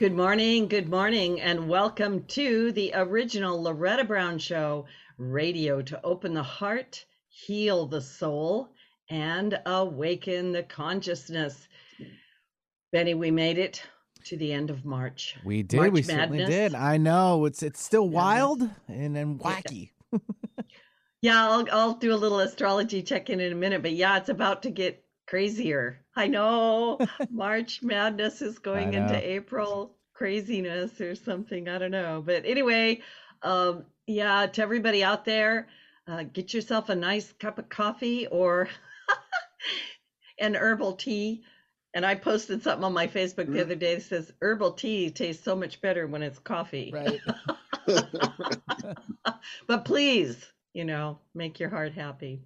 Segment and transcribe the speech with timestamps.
[0.00, 4.86] Good morning, good morning, and welcome to the original Loretta Brown Show
[5.18, 8.70] radio to open the heart, heal the soul,
[9.10, 11.68] and awaken the consciousness.
[12.92, 13.82] Benny, we made it
[14.24, 15.36] to the end of March.
[15.44, 15.76] We did.
[15.76, 16.74] March we certainly did.
[16.74, 19.90] I know it's it's still wild and then wacky.
[21.22, 24.30] Yeah, I'll I'll do a little astrology check in in a minute, but yeah, it's
[24.30, 26.00] about to get crazier.
[26.16, 26.98] I know
[27.30, 29.16] March madness is going into.
[29.16, 31.68] April craziness or something.
[31.68, 33.00] I don't know, but anyway,
[33.42, 35.68] um, yeah, to everybody out there,
[36.06, 38.68] uh, get yourself a nice cup of coffee or
[40.38, 41.44] an herbal tea.
[41.94, 43.62] And I posted something on my Facebook the Mm.
[43.62, 46.92] other day that says herbal tea tastes so much better when it's coffee.
[46.92, 47.20] Right.
[49.66, 52.42] but please, you know, make your heart happy.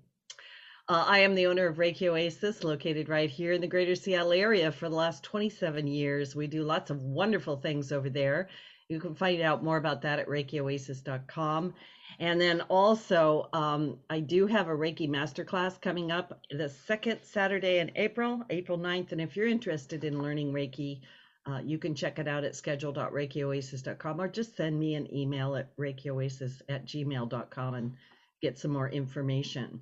[0.87, 4.35] Uh, I am the owner of Reiki Oasis, located right here in the greater Seattle
[4.35, 6.37] area for the last 27 years.
[6.37, 8.51] We do lots of wonderful things over there.
[8.91, 11.73] You can find out more about that at ReikiOasis.com.
[12.19, 17.79] And then also, um, I do have a Reiki masterclass coming up the second Saturday
[17.79, 19.13] in April, April 9th.
[19.13, 21.01] And if you're interested in learning Reiki,
[21.47, 25.75] uh, you can check it out at schedule.reikioasis.com or just send me an email at
[25.79, 27.95] reikioasis at gmail.com and
[28.43, 29.81] get some more information.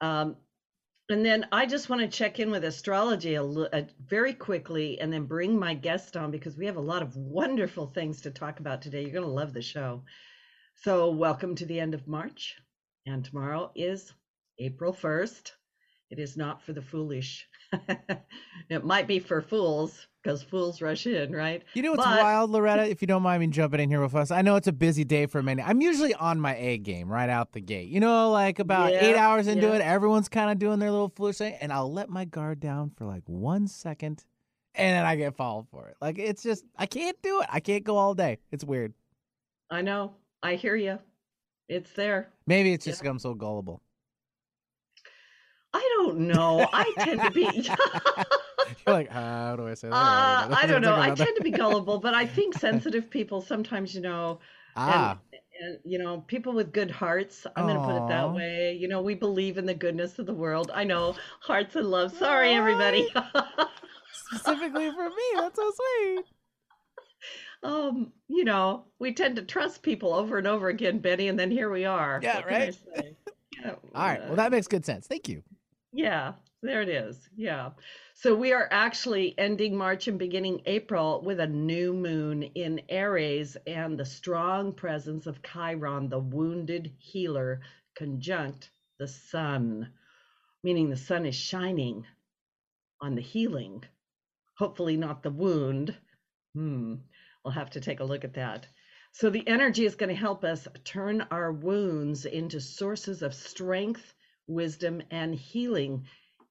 [0.00, 0.36] Um,
[1.08, 4.98] and then I just want to check in with astrology a, li- uh very quickly
[5.00, 8.30] and then bring my guest on because we have a lot of wonderful things to
[8.30, 9.02] talk about today.
[9.02, 10.02] You're going to love the show.
[10.82, 12.56] So, welcome to the end of March.
[13.06, 14.12] And tomorrow is
[14.58, 15.52] April 1st.
[16.10, 17.46] It is not for the foolish.
[18.68, 21.62] it might be for fools because fools rush in, right?
[21.74, 22.88] You know what's But- wild, Loretta?
[22.88, 25.04] If you don't mind me jumping in here with us, I know it's a busy
[25.04, 25.62] day for many.
[25.62, 27.88] I'm usually on my A game right out the gate.
[27.88, 29.74] You know, like about Yeah, eight hours into yeah.
[29.74, 32.90] it, everyone's kind of doing their little foolish thing, and I'll let my guard down
[32.96, 34.24] for like one second,
[34.74, 35.96] and then I get followed for it.
[36.00, 37.46] Like it's just I can't do it.
[37.50, 38.38] I can't go all day.
[38.50, 38.94] It's weird.
[39.70, 40.14] I know.
[40.42, 40.98] I hear you.
[41.68, 42.28] It's there.
[42.46, 43.82] Maybe it's just 'cause I'm so gullible.
[45.76, 46.68] I don't know.
[46.72, 47.44] I tend to be.
[48.86, 49.94] You're like, how do I say that?
[49.94, 50.96] Uh, I don't know.
[50.96, 51.24] I Think about that.
[51.24, 54.40] tend to be gullible, but I think sensitive people sometimes, you know,
[54.74, 55.18] Ah,
[55.60, 57.46] and you know, people with good hearts.
[57.56, 58.76] I'm going to put it that way.
[58.80, 60.70] You know, we believe in the goodness of the world.
[60.74, 62.16] I know, hearts and love.
[62.16, 63.06] Sorry, everybody.
[64.12, 65.24] specifically for me.
[65.34, 66.24] That's so sweet.
[67.62, 71.50] um, you know, we tend to trust people over and over again, Benny, and then
[71.50, 72.20] here we are.
[72.22, 72.78] Yeah, What right?
[73.62, 74.26] Yeah, All right.
[74.26, 75.06] Well, that makes good sense.
[75.06, 75.42] Thank you.
[75.92, 77.28] Yeah, there it is.
[77.36, 77.70] Yeah.
[78.14, 83.56] So we are actually ending March and beginning April with a new moon in Aries
[83.66, 87.62] and the strong presence of Chiron, the wounded healer,
[87.96, 89.92] conjunct the sun,
[90.62, 92.06] meaning the sun is shining
[93.00, 93.84] on the healing,
[94.58, 95.96] hopefully not the wound.
[96.54, 96.96] Hmm.
[97.44, 98.66] We'll have to take a look at that.
[99.12, 104.14] So the energy is going to help us turn our wounds into sources of strength
[104.46, 106.06] wisdom and healing.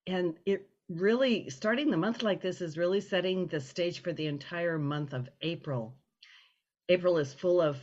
[0.07, 4.27] And it really starting the month like this is really setting the stage for the
[4.27, 5.95] entire month of april.
[6.89, 7.77] April is full of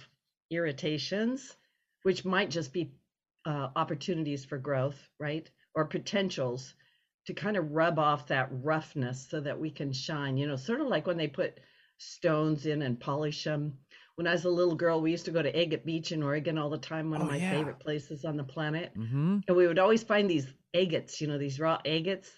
[0.50, 1.56] irritations
[2.04, 2.92] which might just be
[3.44, 5.50] uh, opportunities for growth right?
[5.74, 6.74] Or potentials
[7.26, 10.80] to kind of rub off that roughness so that we can shine you know sort
[10.80, 11.58] of like when they put
[11.98, 13.78] stones in and polish them
[14.16, 16.58] when i was a little girl we used to go to agate beach in oregon
[16.58, 17.50] all the time one of Oh, my yeah.
[17.50, 19.38] favorite places on the planet Mm-hmm.
[19.48, 22.30] and we would always find these agates, you know, these raw agates.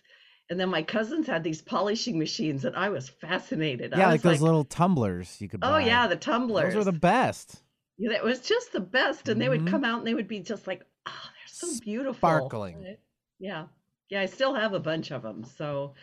[0.50, 3.94] And then my cousins had these polishing machines, and I was fascinated.
[3.94, 5.68] I Yeah, like was those little tumblers you could buy.
[5.68, 6.74] oh yeah, the tumblers.
[6.74, 7.62] Those are the best.
[7.96, 9.70] Yeah, it was just the best, and they would Mhm.
[9.70, 12.96] come out and they would be just like, oh, they're so beautiful, Sparkling.
[13.38, 13.66] Yeah,
[14.10, 14.20] yeah.
[14.20, 15.44] I still have a bunch of them.
[15.44, 15.94] So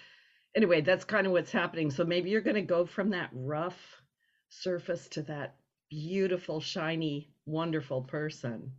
[0.56, 1.92] anyway, that's kind of what's happening.
[1.92, 4.02] So maybe you're going to go from that rough
[4.50, 5.56] surface to that
[5.92, 8.72] beautiful, shiny, wonderful person.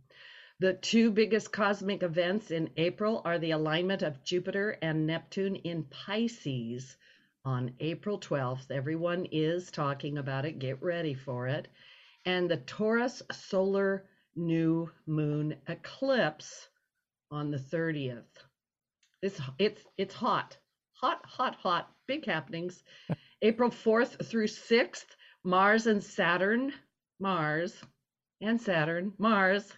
[0.59, 5.83] The two biggest cosmic events in April are the alignment of Jupiter and Neptune in
[5.83, 6.97] Pisces
[7.45, 8.71] on April 12th.
[8.71, 10.57] Everyone is talking about it.
[10.57, 11.67] Get ready for it.
[12.25, 14.05] And the Taurus solar
[14.35, 16.67] new moon eclipse
[17.29, 18.23] on the 30th.
[19.21, 20.57] It's it's it's hot.
[20.93, 21.91] Hot, hot, hot.
[22.07, 22.83] Big happenings.
[23.43, 25.05] April 4th through 6th,
[25.43, 26.73] Mars and Saturn,
[27.23, 27.81] Mars
[28.41, 29.73] and Saturn, Mars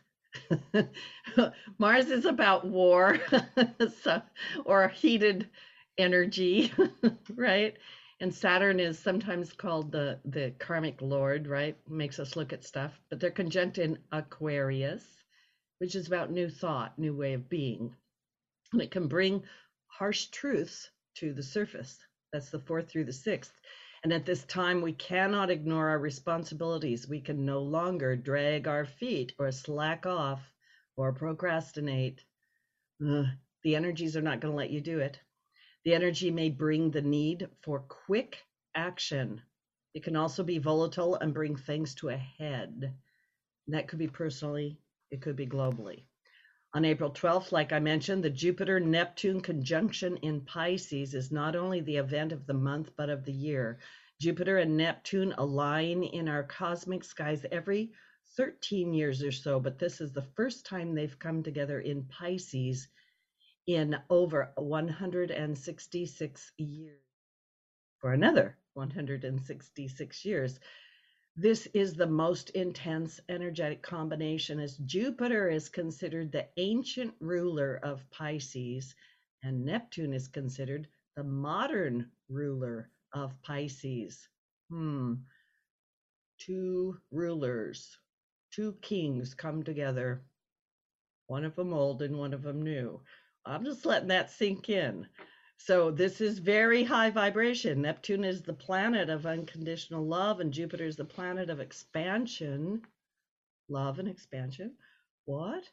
[1.79, 3.19] Mars is about war
[4.03, 4.21] so,
[4.65, 5.49] or heated
[5.97, 6.73] energy,
[7.35, 7.77] right?
[8.19, 11.77] And Saturn is sometimes called the, the karmic lord, right?
[11.89, 12.99] Makes us look at stuff.
[13.09, 15.05] But they're conjunct in Aquarius,
[15.79, 17.93] which is about new thought, new way of being.
[18.73, 19.43] And it can bring
[19.87, 21.99] harsh truths to the surface.
[22.33, 23.53] That's the fourth through the sixth.
[24.05, 27.07] And at this time, we cannot ignore our responsibilities.
[27.07, 30.39] We can no longer drag our feet or slack off
[30.95, 32.23] or procrastinate.
[33.03, 33.25] Ugh,
[33.63, 35.19] the energies are not going to let you do it.
[35.85, 38.37] The energy may bring the need for quick
[38.75, 39.41] action.
[39.95, 42.93] It can also be volatile and bring things to a head.
[43.65, 44.77] And that could be personally,
[45.09, 46.03] it could be globally.
[46.75, 51.79] On April 12th, like I mentioned, the Jupiter Neptune conjunction in Pisces is not only
[51.79, 53.79] the event of the month, but of the year.
[54.19, 57.93] Jupiter and Neptune align in our cosmic skies every
[58.35, 62.89] 13 years or so, but this is the first time they've come together in Pisces
[63.67, 66.99] in over 166 years.
[67.99, 70.59] For another 166 years.
[71.37, 78.09] This is the most intense energetic combination as Jupiter is considered the ancient ruler of
[78.09, 78.95] Pisces
[79.43, 80.87] and Neptune is considered
[81.17, 84.29] the modern ruler of Pisces.
[84.69, 85.15] Hmm.
[86.37, 87.97] Two rulers,
[88.51, 90.23] two kings come together,
[91.27, 93.01] one of them old and one of them new.
[93.45, 95.05] I'm just letting that sink in.
[95.57, 97.81] So this is very high vibration.
[97.81, 102.85] Neptune is the planet of unconditional love, and Jupiter is the planet of expansion.
[103.67, 104.77] Love and expansion.
[105.25, 105.67] What?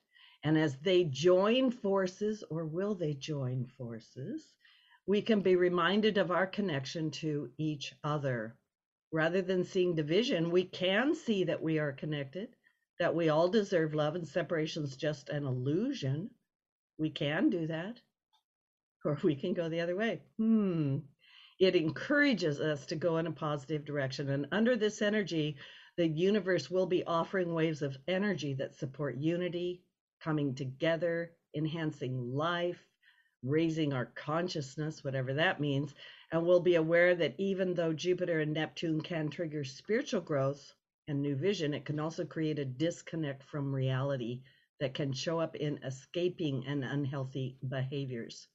[0.44, 4.54] And as they join forces, or will they join forces,
[5.06, 8.56] we can be reminded of our connection to each other.
[9.12, 12.56] Rather than seeing division, we can see that we are connected,
[12.98, 16.30] that we all deserve love, and separation is just an illusion.
[16.98, 18.00] We can do that
[19.04, 20.20] or we can go the other way.
[20.38, 20.98] Hmm.
[21.58, 24.30] It encourages us to go in a positive direction.
[24.30, 25.56] And under this energy,
[25.96, 29.82] the universe will be offering waves of energy that support unity,
[30.20, 32.84] coming together, enhancing life,
[33.42, 35.94] raising our consciousness, whatever that means.
[36.30, 40.74] And we'll be aware that even though Jupiter and Neptune can trigger spiritual growth
[41.08, 44.42] and new vision, it can also create a disconnect from reality
[44.80, 48.48] that can show up in escaping and unhealthy behaviors.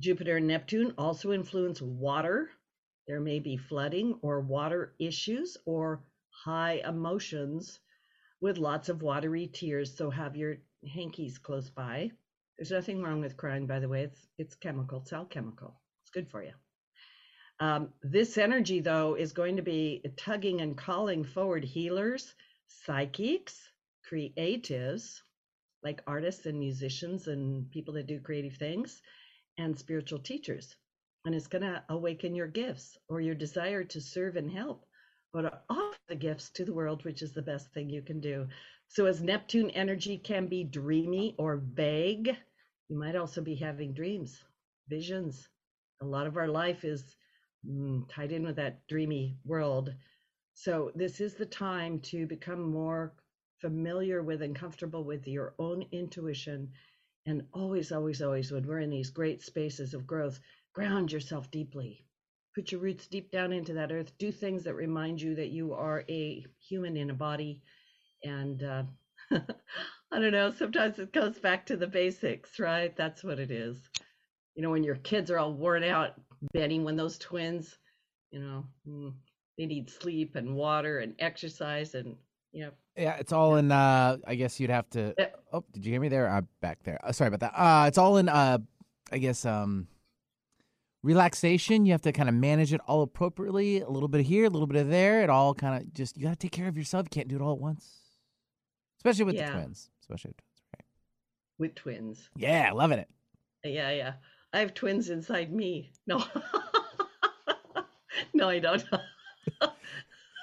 [0.00, 2.50] Jupiter and Neptune also influence water.
[3.06, 7.80] There may be flooding or water issues or high emotions
[8.40, 9.94] with lots of watery tears.
[9.94, 10.56] So have your
[10.94, 12.10] hankies close by.
[12.56, 14.04] There's nothing wrong with crying, by the way.
[14.04, 15.80] It's it's chemical, it's all chemical.
[16.02, 16.52] It's good for you.
[17.58, 22.34] Um, this energy, though, is going to be tugging and calling forward healers,
[22.68, 23.68] psychics,
[24.10, 25.20] creatives,
[25.82, 29.02] like artists and musicians and people that do creative things,
[29.60, 30.74] and spiritual teachers.
[31.24, 34.86] And it's going to awaken your gifts or your desire to serve and help,
[35.32, 38.48] but offer the gifts to the world, which is the best thing you can do.
[38.88, 42.36] So, as Neptune energy can be dreamy or vague,
[42.88, 44.42] you might also be having dreams,
[44.88, 45.48] visions.
[46.02, 47.14] A lot of our life is
[47.68, 49.94] mm, tied in with that dreamy world.
[50.54, 53.12] So, this is the time to become more
[53.60, 56.70] familiar with and comfortable with your own intuition
[57.26, 60.40] and always, always, always, when we're in these great spaces of growth,
[60.72, 62.04] ground yourself deeply.
[62.54, 64.16] Put your roots deep down into that earth.
[64.18, 67.62] Do things that remind you that you are a human in a body.
[68.24, 68.84] And uh,
[69.32, 72.96] I don't know, sometimes it goes back to the basics, right?
[72.96, 73.78] That's what it is.
[74.54, 76.14] You know, when your kids are all worn out,
[76.52, 77.78] Benny, when those twins,
[78.30, 79.12] you know, mm,
[79.58, 82.16] they need sleep and water and exercise and
[82.52, 82.70] yeah.
[82.96, 83.72] Yeah, it's all in.
[83.72, 85.14] uh I guess you'd have to.
[85.52, 86.28] Oh, did you hear me there?
[86.28, 86.98] I'm back there.
[87.02, 87.52] Uh, sorry about that.
[87.54, 88.28] Uh It's all in.
[88.28, 88.58] uh
[89.12, 89.88] I guess um
[91.02, 91.86] relaxation.
[91.86, 93.80] You have to kind of manage it all appropriately.
[93.80, 95.22] A little bit here, a little bit of there.
[95.22, 97.06] It all kind of just you got to take care of yourself.
[97.06, 97.88] You can't do it all at once,
[98.98, 99.46] especially with yeah.
[99.46, 99.90] the twins.
[100.00, 100.84] Especially with twins, right?
[101.58, 102.28] With twins.
[102.36, 103.08] Yeah, loving it.
[103.64, 104.12] Yeah, yeah.
[104.52, 105.92] I have twins inside me.
[106.06, 106.24] No.
[108.34, 108.84] no, I don't.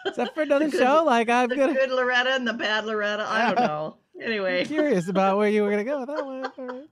[0.07, 1.03] Is that for another good, show?
[1.05, 3.25] Like I'm the gonna good Loretta and the bad Loretta.
[3.27, 3.97] I don't know.
[4.21, 6.87] Anyway, I'm curious about where you were gonna go with that one.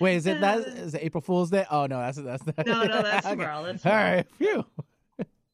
[0.00, 0.58] Wait, is it that?
[0.66, 1.64] Is it April Fool's Day?
[1.70, 2.66] Oh no, that's that's not.
[2.66, 3.36] No, no, that's okay.
[3.36, 3.62] tomorrow.
[3.64, 4.06] That's tomorrow.
[4.06, 4.64] All right, phew.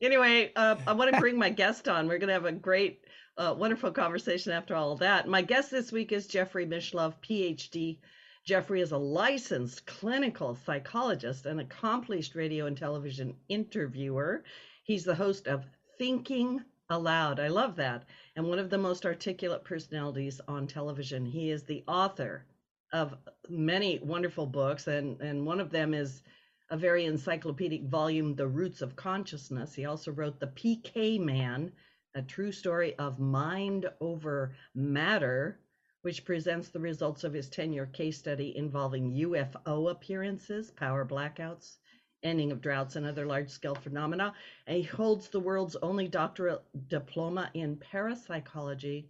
[0.00, 2.08] Anyway, uh, I want to bring my guest on.
[2.08, 3.04] We're gonna have a great,
[3.36, 5.28] uh, wonderful conversation after all of that.
[5.28, 7.98] My guest this week is Jeffrey Mishlove, PhD.
[8.46, 14.42] Jeffrey is a licensed clinical psychologist and accomplished radio and television interviewer.
[14.84, 15.66] He's the host of
[16.00, 17.38] Thinking Allowed.
[17.38, 18.06] I love that.
[18.34, 21.26] And one of the most articulate personalities on television.
[21.26, 22.46] He is the author
[22.90, 23.18] of
[23.50, 26.22] many wonderful books, and, and one of them is
[26.70, 29.74] a very encyclopedic volume, The Roots of Consciousness.
[29.74, 31.70] He also wrote The PK Man,
[32.14, 35.60] a true story of mind over matter,
[36.00, 41.76] which presents the results of his 10 year case study involving UFO appearances, power blackouts,
[42.22, 44.32] ending of droughts and other large scale phenomena.
[44.66, 49.08] And he holds the world's only doctoral diploma in parapsychology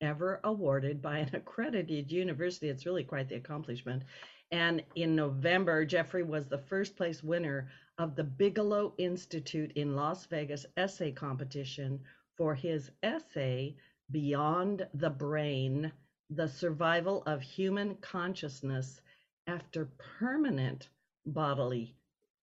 [0.00, 2.68] ever awarded by an accredited university.
[2.68, 4.02] It's really quite the accomplishment.
[4.50, 10.26] And in November, Jeffrey was the first place winner of the Bigelow Institute in Las
[10.26, 12.00] Vegas essay competition
[12.36, 13.76] for his essay,
[14.10, 15.92] Beyond the Brain
[16.30, 19.00] The Survival of Human Consciousness
[19.46, 19.88] After
[20.18, 20.88] Permanent
[21.26, 21.94] Bodily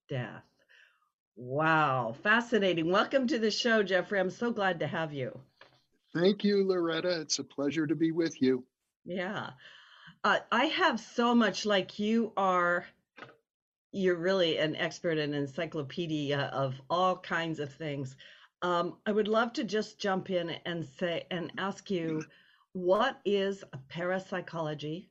[0.09, 0.43] Death.
[1.35, 2.89] Wow, fascinating.
[2.89, 4.19] Welcome to the show, Jeffrey.
[4.19, 5.39] I'm so glad to have you.
[6.13, 7.21] Thank you, Loretta.
[7.21, 8.63] It's a pleasure to be with you.
[9.05, 9.51] Yeah.
[10.23, 12.85] Uh, I have so much like you are.
[13.91, 18.15] You're really an expert and encyclopedia of all kinds of things.
[18.61, 22.23] Um, I would love to just jump in and say and ask you,
[22.73, 25.09] what is a parapsychology?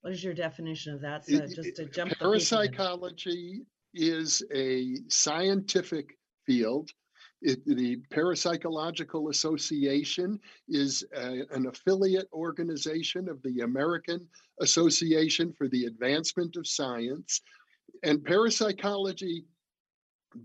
[0.00, 1.26] What is your definition of that?
[1.26, 2.12] So just to jump.
[2.18, 6.16] Parapsychology is a scientific
[6.46, 6.90] field
[7.42, 14.28] it, the Parapsychological Association is a, an affiliate organization of the American
[14.60, 17.40] Association for the Advancement of Science.
[18.02, 19.44] And parapsychology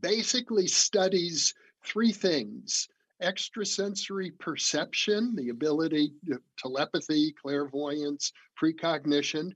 [0.02, 2.88] basically studies three things
[3.22, 6.12] extrasensory perception, the ability
[6.58, 9.56] telepathy, clairvoyance, precognition,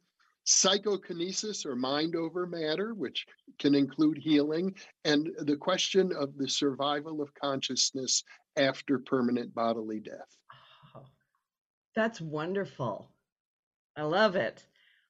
[0.50, 3.26] psychokinesis or mind over matter, which
[3.60, 4.74] can include healing,
[5.06, 8.24] and the question of the survival of consciousness
[8.58, 10.38] after permanent bodily death.
[10.96, 11.06] Oh,
[11.96, 13.12] that's wonderful.
[13.96, 14.66] I love it.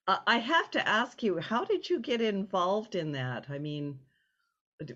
[0.07, 3.45] Uh, I have to ask you, how did you get involved in that?
[3.49, 3.97] I mean,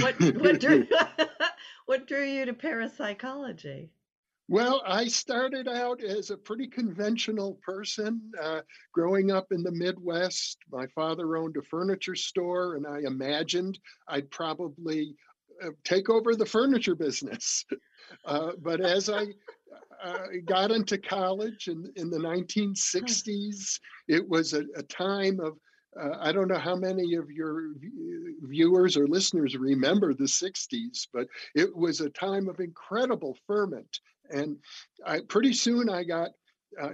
[0.00, 0.86] what what drew
[1.86, 3.90] what drew you to parapsychology?
[4.52, 8.20] Well, I started out as a pretty conventional person.
[8.38, 8.60] Uh,
[8.92, 13.78] growing up in the Midwest, my father owned a furniture store, and I imagined
[14.08, 15.16] I'd probably
[15.64, 17.64] uh, take over the furniture business.
[18.26, 19.24] Uh, but as I
[20.04, 25.56] uh, got into college in, in the 1960s, it was a, a time of
[25.98, 27.72] uh, I don't know how many of your
[28.42, 34.00] viewers or listeners remember the 60s, but it was a time of incredible ferment
[34.32, 34.56] and
[35.06, 36.30] I pretty soon I got.
[36.80, 36.90] Uh,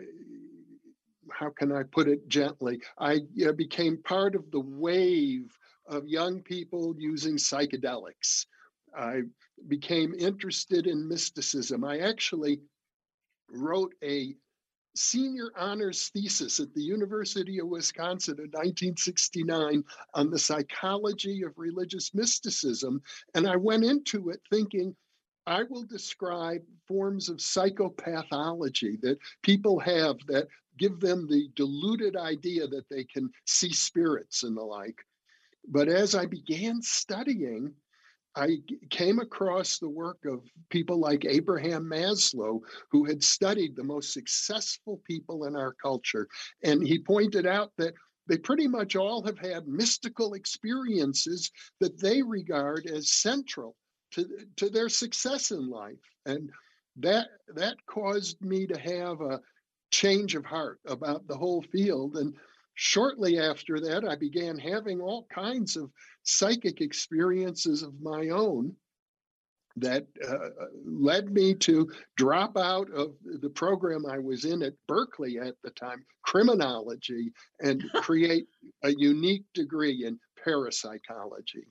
[1.31, 2.81] how can I put it gently?
[2.99, 3.21] I
[3.57, 5.55] became part of the wave
[5.87, 8.47] of young people using psychedelics.
[8.97, 9.23] I
[9.69, 11.85] became interested in mysticism.
[11.85, 12.61] I actually
[13.51, 14.35] wrote a
[14.97, 22.15] senior honors thesis at the University of Wisconsin in 1969 on the psychology of religious
[22.15, 23.01] mysticism.
[23.35, 24.97] And I went into it thinking,
[25.49, 32.67] I will describe forms of psychopathology that people have that give them the deluded idea
[32.69, 34.99] that they can see spirits and the like.
[35.67, 37.73] But as I began studying,
[38.37, 38.59] I
[38.91, 45.01] came across the work of people like Abraham Maslow, who had studied the most successful
[45.07, 46.29] people in our culture.
[46.63, 47.95] And he pointed out that
[48.27, 51.51] they pretty much all have had mystical experiences
[51.81, 53.77] that they regard as central
[54.13, 55.97] to to their success in life
[56.27, 56.51] and
[56.97, 59.41] that that caused me to have a
[59.91, 62.35] change of heart about the whole field and
[62.75, 65.91] shortly after that i began having all kinds of
[66.23, 68.75] psychic experiences of my own
[69.81, 70.49] that uh,
[70.85, 75.71] led me to drop out of the program I was in at Berkeley at the
[75.71, 78.47] time, criminology, and create
[78.83, 81.69] a unique degree in parapsychology.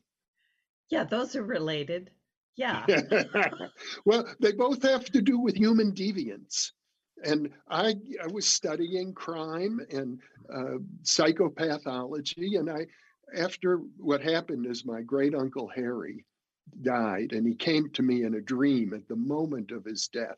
[0.89, 2.11] Yeah, those are related.
[2.57, 2.85] Yeah.
[4.05, 6.71] well, they both have to do with human deviance.
[7.23, 10.19] And I, I was studying crime and
[10.53, 12.59] uh, psychopathology.
[12.59, 12.87] And I,
[13.35, 16.25] after what happened is my great uncle Harry
[16.81, 20.37] died, and he came to me in a dream at the moment of his death.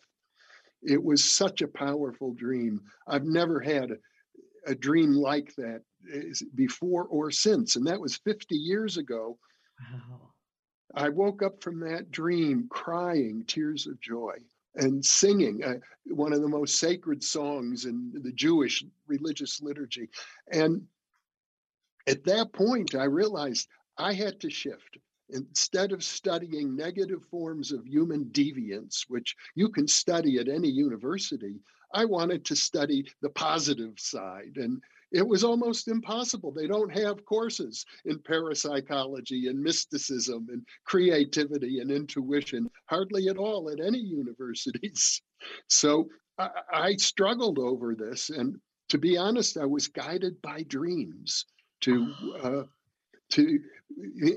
[0.82, 2.82] It was such a powerful dream.
[3.08, 3.98] I've never had a,
[4.72, 5.82] a dream like that
[6.14, 7.76] eh, before or since.
[7.76, 9.38] And that was 50 years ago.
[9.80, 10.29] Wow.
[10.96, 14.38] I woke up from that dream crying tears of joy
[14.76, 20.10] and singing uh, one of the most sacred songs in the Jewish religious liturgy.
[20.52, 20.88] And
[22.08, 23.68] at that point, I realized
[23.98, 24.98] I had to shift.
[25.32, 31.60] Instead of studying negative forms of human deviance, which you can study at any university,
[31.94, 34.54] I wanted to study the positive side.
[34.56, 36.52] And it was almost impossible.
[36.52, 43.70] They don't have courses in parapsychology and mysticism and creativity and intuition, hardly at all
[43.70, 45.22] at any universities.
[45.70, 48.30] So I, I struggled over this.
[48.30, 48.58] And
[48.90, 51.46] to be honest, I was guided by dreams
[51.82, 52.14] to
[52.44, 52.64] uh,
[53.30, 53.60] to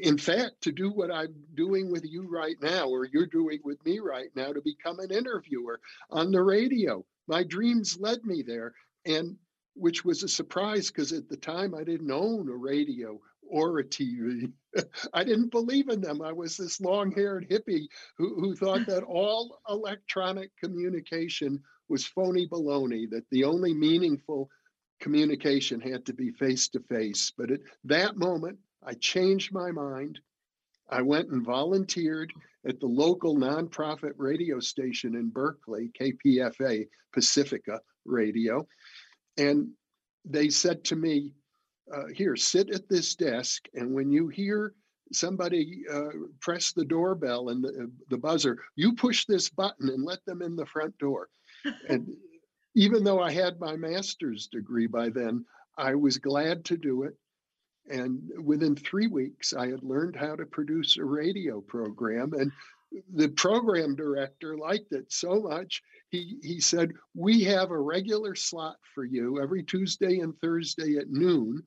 [0.02, 3.84] in fact to do what i'm doing with you right now or you're doing with
[3.84, 5.78] me right now to become an interviewer
[6.10, 8.72] on the radio my dreams led me there
[9.06, 9.36] and
[9.74, 13.84] which was a surprise because at the time i didn't own a radio or a
[13.84, 14.50] tv
[15.14, 17.86] i didn't believe in them i was this long-haired hippie
[18.16, 24.48] who, who thought that all electronic communication was phony baloney that the only meaningful
[25.00, 30.18] communication had to be face to face but at that moment I changed my mind.
[30.90, 32.32] I went and volunteered
[32.66, 38.66] at the local nonprofit radio station in Berkeley, KPFA, Pacifica Radio.
[39.36, 39.70] And
[40.24, 41.34] they said to me,
[41.92, 44.74] uh, Here, sit at this desk, and when you hear
[45.12, 46.08] somebody uh,
[46.40, 50.56] press the doorbell and the, the buzzer, you push this button and let them in
[50.56, 51.28] the front door.
[51.88, 52.08] and
[52.74, 55.44] even though I had my master's degree by then,
[55.76, 57.14] I was glad to do it.
[57.90, 62.32] And within three weeks, I had learned how to produce a radio program.
[62.32, 62.52] And
[63.14, 68.76] the program director liked it so much, he, he said, We have a regular slot
[68.94, 71.62] for you every Tuesday and Thursday at noon.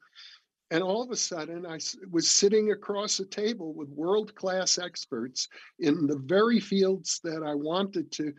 [0.71, 1.79] And all of a sudden, I
[2.09, 5.47] was sitting across a table with world class experts
[5.79, 8.33] in the very fields that I wanted to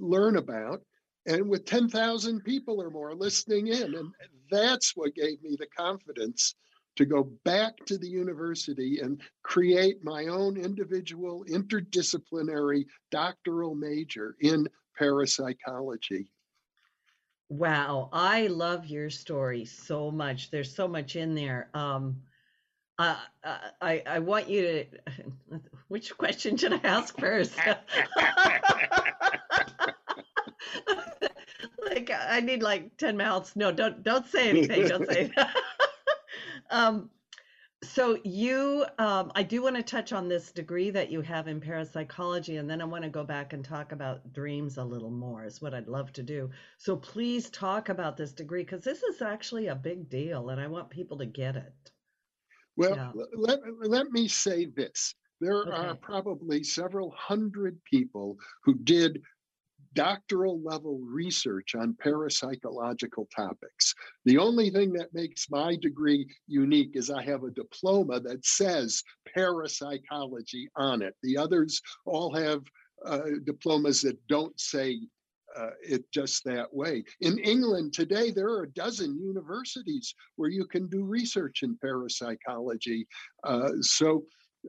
[0.00, 0.82] learn about,
[1.26, 3.94] and with 10,000 people or more listening in.
[3.94, 4.12] And
[4.50, 6.54] that's what gave me the confidence
[6.96, 14.68] to go back to the university and create my own individual interdisciplinary doctoral major in
[14.96, 16.30] parapsychology.
[17.48, 20.50] Wow, I love your story so much.
[20.50, 21.68] There's so much in there.
[21.74, 22.16] Um,
[22.98, 23.16] uh,
[23.80, 24.86] I I want you to.
[25.88, 27.56] Which question should I ask first?
[31.84, 33.54] like I need like ten mouths.
[33.56, 34.88] No, don't don't say anything.
[34.88, 35.30] Don't say.
[36.74, 37.08] Um,
[37.84, 41.60] so you, um, I do want to touch on this degree that you have in
[41.60, 45.44] parapsychology, and then I want to go back and talk about dreams a little more.
[45.44, 46.50] Is what I'd love to do.
[46.78, 50.66] So please talk about this degree because this is actually a big deal, and I
[50.66, 51.92] want people to get it.
[52.76, 53.12] Well, yeah.
[53.36, 55.14] let, let me say this.
[55.40, 55.70] There okay.
[55.70, 59.22] are probably several hundred people who did
[59.94, 63.94] doctoral level research on parapsychological topics.
[64.24, 69.02] The only thing that makes my degree unique is I have a diploma that says
[69.34, 71.14] parapsychology on it.
[71.22, 72.62] The others all have
[73.04, 75.00] uh, diplomas that don't say
[75.56, 77.04] uh, it just that way.
[77.20, 83.06] In England today, there are a dozen universities where you can do research in parapsychology.
[83.44, 84.24] Uh, so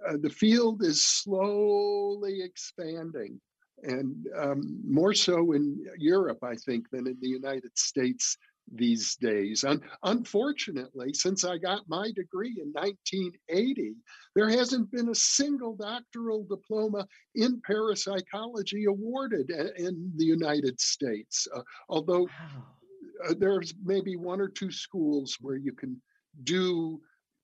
[0.08, 3.40] uh, the field is slowly expanding
[3.84, 8.38] and um, more so in Europe, I think, than in the United States
[8.72, 9.64] these days.
[9.64, 13.94] And unfortunately, since I got my degree in 1980,
[14.34, 21.48] there hasn't been a single doctoral diploma in parapsychology awarded in the United States.
[21.54, 23.30] Uh, although wow.
[23.30, 26.02] uh, there's maybe one or two schools where you can
[26.44, 27.00] do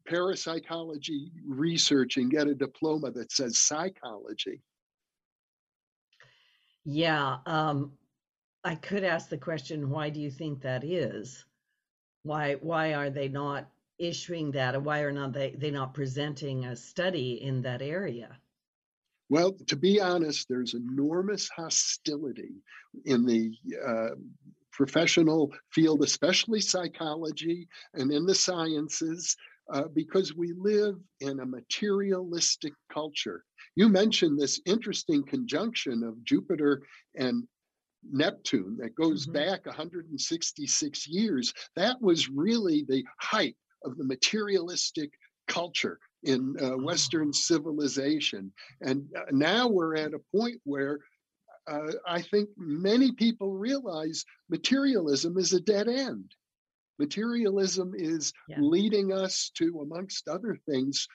[0.07, 4.59] parapsychology research and get a diploma that says psychology.
[6.85, 7.93] Yeah, um,
[8.63, 11.45] I could ask the question, why do you think that is?
[12.23, 16.65] Why why are they not issuing that, or why are not they they not presenting
[16.65, 18.37] a study in that area?
[19.29, 22.61] Well, to be honest, there's enormous hostility
[23.05, 23.53] in the
[23.87, 24.15] uh,
[24.71, 29.37] professional field, especially psychology and in the sciences,
[29.71, 33.43] uh, because we live in a materialistic culture.
[33.75, 36.81] You mentioned this interesting conjunction of Jupiter
[37.15, 37.47] and
[38.09, 39.33] Neptune that goes mm-hmm.
[39.33, 41.53] back 166 years.
[41.75, 43.55] That was really the height
[43.85, 45.11] of the materialistic
[45.47, 47.31] culture in uh, Western oh.
[47.31, 48.51] civilization.
[48.81, 50.99] And uh, now we're at a point where
[51.67, 56.31] uh, I think many people realize materialism is a dead end.
[57.01, 58.57] Materialism is yeah.
[58.59, 61.07] leading us to, amongst other things,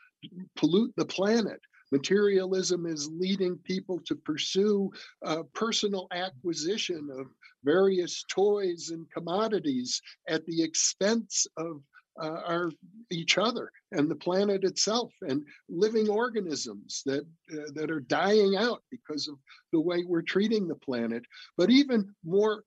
[0.57, 1.61] pollute the planet.
[1.93, 4.91] Materialism is leading people to pursue
[5.25, 7.27] uh, personal acquisition of
[7.63, 11.81] various toys and commodities at the expense of
[12.21, 12.73] uh, our
[13.13, 18.83] each other and the planet itself and living organisms that uh, that are dying out
[18.91, 19.37] because of
[19.73, 21.23] the way we're treating the planet
[21.59, 22.65] but even more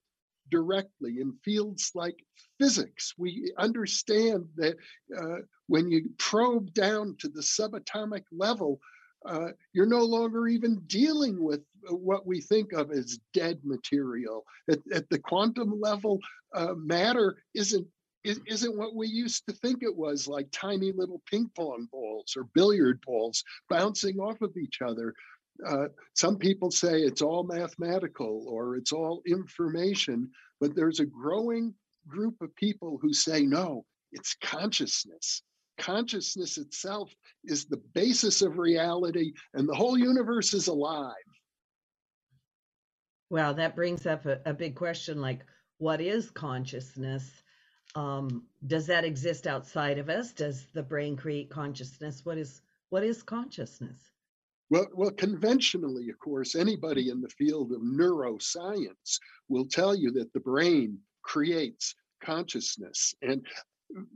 [0.50, 2.24] directly in fields like
[2.58, 3.14] physics.
[3.16, 4.76] We understand that
[5.16, 8.80] uh, when you probe down to the subatomic level,
[9.26, 14.44] uh, you're no longer even dealing with what we think of as dead material.
[14.70, 16.18] At, at the quantum level,
[16.54, 17.86] uh, matter isn't
[18.22, 22.44] isn't what we used to think it was like tiny little ping pong balls or
[22.54, 25.14] billiard balls bouncing off of each other.
[25.66, 31.74] Uh, some people say it's all mathematical or it's all information, but there's a growing
[32.06, 35.42] group of people who say, no, it's consciousness.
[35.78, 41.14] Consciousness itself is the basis of reality, and the whole universe is alive.
[43.30, 45.40] Well, that brings up a, a big question like,
[45.78, 47.30] what is consciousness?
[47.94, 50.32] Um, does that exist outside of us?
[50.32, 52.24] Does the brain create consciousness?
[52.24, 53.96] What is what is consciousness?
[54.70, 60.32] Well, well, conventionally, of course, anybody in the field of neuroscience will tell you that
[60.32, 63.14] the brain creates consciousness.
[63.22, 63.44] And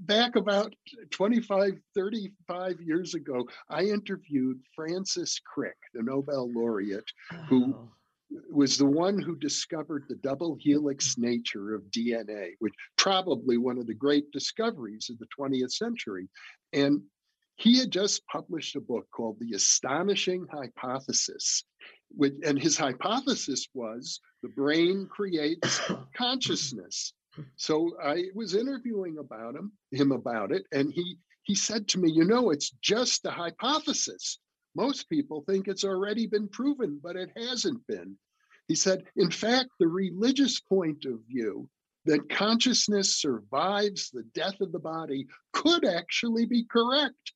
[0.01, 0.75] back about
[1.11, 7.37] 25, 35 years ago, I interviewed Francis Crick, the Nobel laureate, oh.
[7.49, 7.88] who
[8.51, 13.87] was the one who discovered the double helix nature of DNA, which probably one of
[13.87, 16.29] the great discoveries of the 20th century.
[16.73, 17.03] And
[17.57, 21.64] he had just published a book called The Astonishing Hypothesis.
[22.11, 25.81] Which, and his hypothesis was the brain creates
[26.17, 27.12] consciousness.
[27.57, 32.11] So I was interviewing about him, him about it, and he he said to me,
[32.11, 34.38] "You know, it's just a hypothesis.
[34.77, 38.17] Most people think it's already been proven, but it hasn't been."
[38.69, 41.69] He said, "In fact, the religious point of view
[42.05, 47.33] that consciousness survives the death of the body could actually be correct.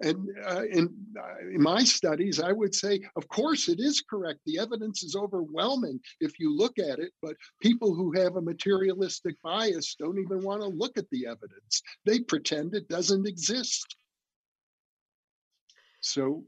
[0.00, 4.38] And uh, in, uh, in, my studies, I would say, of course, it is correct.
[4.46, 9.34] The evidence is overwhelming if you look at it, but people who have a materialistic
[9.42, 11.82] bias don't even want to look at the evidence.
[12.06, 13.96] They pretend it doesn't exist.
[16.00, 16.44] So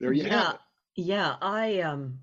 [0.00, 0.60] there you yeah, have it.
[0.96, 2.18] Yeah, I um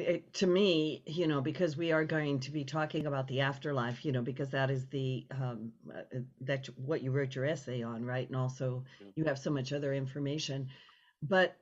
[0.00, 4.04] it, to me, you know, because we are going to be talking about the afterlife,
[4.04, 8.04] you know, because that is the um, uh, that what you wrote your essay on,
[8.04, 8.26] right?
[8.26, 8.84] And also,
[9.16, 10.68] you have so much other information,
[11.22, 11.56] but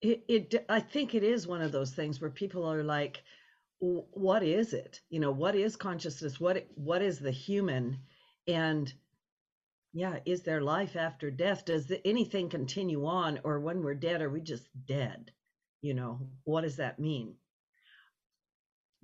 [0.00, 3.22] it, it I think it is one of those things where people are like,
[3.80, 5.00] what is it?
[5.10, 6.40] You know, what is consciousness?
[6.40, 7.98] What what is the human?
[8.46, 8.92] And
[9.92, 11.64] yeah, is there life after death?
[11.64, 15.30] Does the, anything continue on, or when we're dead, are we just dead?
[15.82, 17.36] You know, what does that mean?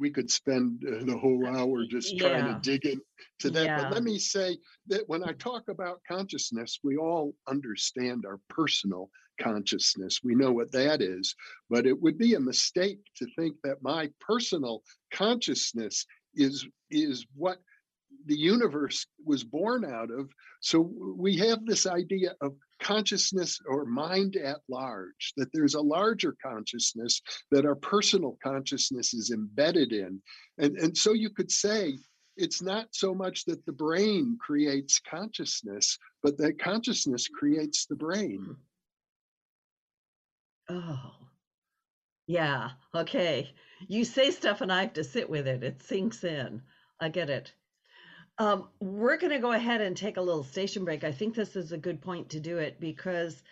[0.01, 3.65] We could spend uh, the whole hour just trying to dig into that.
[3.65, 3.83] Yeah.
[3.83, 4.57] But let me say
[4.89, 10.21] that when I talk about consciousness, we all understand our personal consciousness.
[10.25, 11.35] We know what that is.
[11.69, 14.83] But it would be a mistake to think that my personal
[15.13, 17.59] consciousness is is what
[18.27, 20.31] the universe was born out of.
[20.61, 26.37] So we have this idea of consciousness or mind at large, that there's a larger
[26.45, 30.21] consciousness that our personal consciousness is embedded in.
[30.59, 31.99] And, and so you could say
[32.37, 38.57] it's not so much that the brain creates consciousness, but that consciousness creates the brain.
[40.69, 41.13] Oh,
[42.27, 42.71] yeah.
[42.95, 43.53] Okay.
[43.89, 45.63] You say stuff and I have to sit with it.
[45.63, 46.63] It sinks in.
[47.01, 47.53] I get it.
[48.41, 51.05] Um, we're going to go ahead and take a little station break.
[51.05, 53.43] I think this is a good point to do it because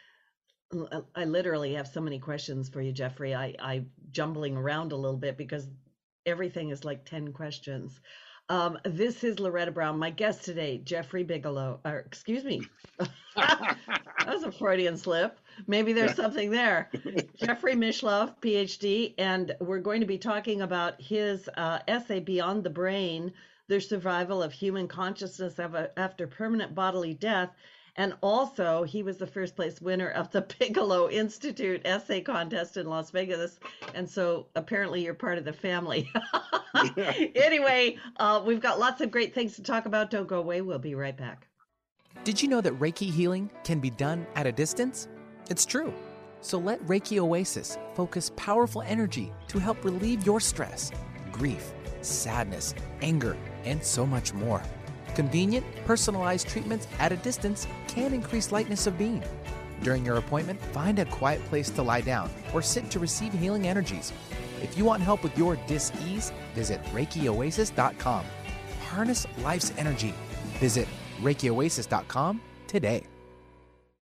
[1.15, 3.35] I literally have so many questions for you, Jeffrey.
[3.35, 5.69] I, I jumbling around a little bit because
[6.25, 8.01] everything is like 10 questions.
[8.49, 9.99] Um, this is Loretta Brown.
[9.99, 12.63] My guest today, Jeffrey Bigelow, or excuse me,
[13.37, 13.77] that
[14.27, 15.39] was a Freudian slip.
[15.67, 16.91] Maybe there's something there.
[17.37, 22.71] Jeffrey Mishlove, PhD, and we're going to be talking about his uh, essay, Beyond the
[22.71, 23.35] Brain
[23.69, 25.61] the survival of human consciousness
[25.97, 27.51] after permanent bodily death.
[27.97, 32.87] And also, he was the first place winner of the Bigelow Institute essay contest in
[32.87, 33.59] Las Vegas.
[33.95, 36.11] And so apparently, you're part of the family.
[37.35, 40.11] anyway, uh, we've got lots of great things to talk about.
[40.11, 40.61] Don't go away.
[40.61, 41.49] We'll be right back.
[42.25, 45.09] Did you know that Reiki healing can be done at a distance?
[45.51, 45.93] It's true.
[46.41, 50.93] So let Reiki Oasis focus powerful energy to help relieve your stress,
[51.33, 54.63] grief, sadness, anger and so much more.
[55.15, 59.23] Convenient, personalized treatments at a distance can increase lightness of being.
[59.83, 63.67] During your appointment, find a quiet place to lie down or sit to receive healing
[63.67, 64.13] energies.
[64.63, 68.25] If you want help with your dis-ease, visit ReikiOasis.com.
[68.89, 70.15] Harness life's energy.
[70.59, 70.89] Visit
[71.21, 73.05] ReikiOasis.com today.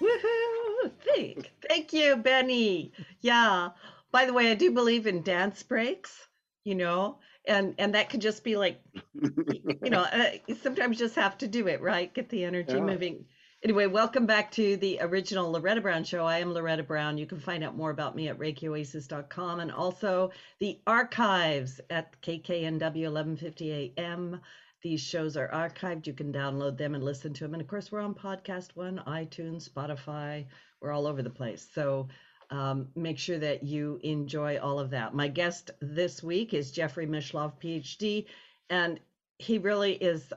[0.00, 0.90] Woohoo!
[1.04, 2.92] Thank, thank you, Benny.
[3.20, 3.68] Yeah.
[4.10, 6.26] By the way, I do believe in dance breaks,
[6.64, 8.80] you know, and and that could just be like,
[9.14, 12.12] you know, uh, sometimes just have to do it, right?
[12.12, 12.80] Get the energy yeah.
[12.80, 13.24] moving.
[13.62, 16.24] Anyway, welcome back to the original Loretta Brown Show.
[16.24, 17.18] I am Loretta Brown.
[17.18, 22.80] You can find out more about me at ReikiOasis.com and also the archives at KKNW
[22.80, 24.40] 1150 AM.
[24.80, 26.06] These shows are archived.
[26.06, 27.52] You can download them and listen to them.
[27.52, 30.46] And of course, we're on Podcast One, iTunes, Spotify.
[30.80, 31.68] We're all over the place.
[31.74, 32.08] So
[32.48, 35.12] um, make sure that you enjoy all of that.
[35.12, 38.24] My guest this week is Jeffrey Mishlove, PhD,
[38.70, 38.98] and
[39.36, 40.32] he really is.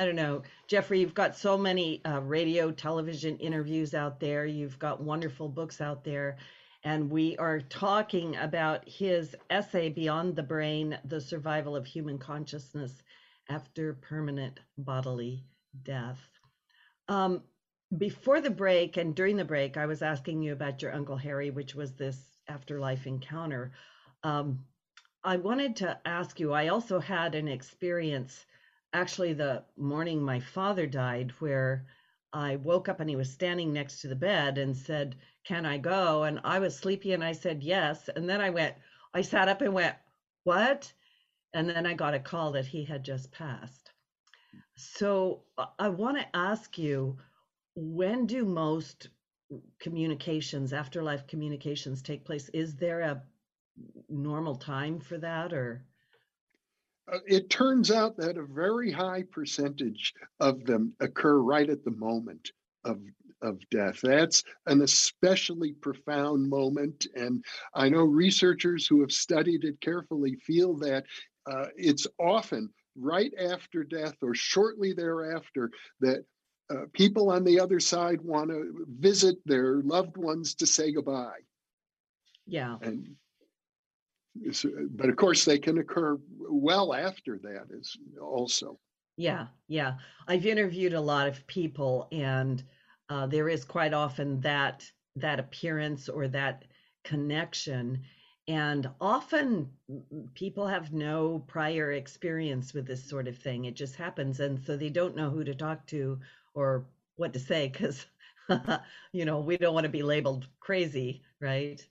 [0.00, 4.46] I don't know, Jeffrey, you've got so many uh, radio, television interviews out there.
[4.46, 6.38] You've got wonderful books out there.
[6.84, 13.02] And we are talking about his essay, Beyond the Brain The Survival of Human Consciousness
[13.50, 15.44] After Permanent Bodily
[15.82, 16.18] Death.
[17.06, 17.42] Um,
[17.98, 21.50] before the break and during the break, I was asking you about your Uncle Harry,
[21.50, 23.72] which was this afterlife encounter.
[24.24, 24.64] Um,
[25.22, 28.46] I wanted to ask you, I also had an experience
[28.92, 31.86] actually the morning my father died where
[32.32, 35.78] I woke up and he was standing next to the bed and said, Can I
[35.78, 36.24] go?
[36.24, 38.08] And I was sleepy and I said, Yes.
[38.14, 38.74] And then I went,
[39.14, 39.96] I sat up and went,
[40.44, 40.92] What?
[41.52, 43.90] And then I got a call that he had just passed.
[44.76, 47.18] So uh, I want to ask you
[47.74, 49.08] when do most
[49.80, 52.48] communications, afterlife communications, take place?
[52.50, 53.22] Is there a
[54.08, 55.84] normal time for that or?
[57.12, 61.90] Uh, it turns out that a very high percentage of them occur right at the
[61.90, 62.50] moment
[62.84, 63.00] of
[63.42, 64.00] of death.
[64.02, 67.06] That's an especially profound moment.
[67.14, 67.44] And
[67.74, 71.04] I know researchers who have studied it carefully feel that
[71.50, 75.70] uh, it's often right after death or shortly thereafter
[76.00, 76.24] that
[76.70, 81.40] uh, people on the other side want to visit their loved ones to say goodbye.
[82.46, 82.76] Yeah.
[82.82, 83.16] And
[84.90, 88.78] but of course they can occur well after that is also.
[89.16, 89.94] Yeah yeah.
[90.28, 92.62] I've interviewed a lot of people and
[93.08, 96.64] uh, there is quite often that that appearance or that
[97.04, 98.02] connection.
[98.46, 99.70] And often
[100.34, 103.64] people have no prior experience with this sort of thing.
[103.64, 104.40] It just happens.
[104.40, 106.18] And so they don't know who to talk to
[106.54, 108.06] or what to say because
[109.12, 111.84] you know we don't want to be labeled crazy right?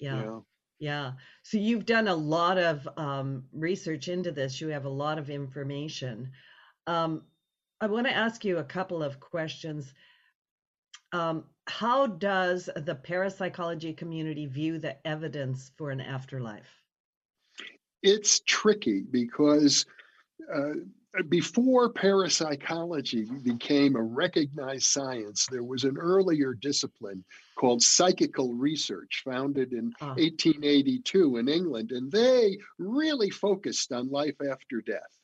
[0.00, 0.22] Yeah.
[0.22, 0.38] yeah.
[0.84, 1.12] Yeah.
[1.42, 4.60] So you've done a lot of um, research into this.
[4.60, 6.30] You have a lot of information.
[6.86, 7.22] Um,
[7.80, 9.94] I want to ask you a couple of questions.
[11.14, 16.82] Um, how does the parapsychology community view the evidence for an afterlife?
[18.02, 19.86] It's tricky because
[20.54, 20.84] uh,
[21.22, 27.24] before parapsychology became a recognized science, there was an earlier discipline
[27.56, 30.14] called psychical research, founded in ah.
[30.14, 35.20] 1882 in England, and they really focused on life after death.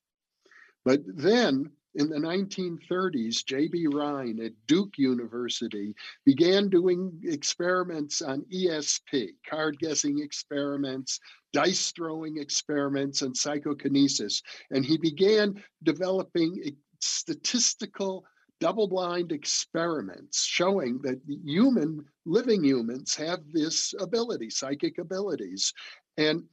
[0.84, 3.88] But then in the 1930s, J.B.
[3.88, 11.18] Rhine at Duke University began doing experiments on ESP, card guessing experiments,
[11.52, 14.42] dice throwing experiments, and psychokinesis.
[14.70, 18.24] And he began developing statistical
[18.60, 25.72] double blind experiments showing that human, living humans have this ability, psychic abilities.
[26.18, 26.44] And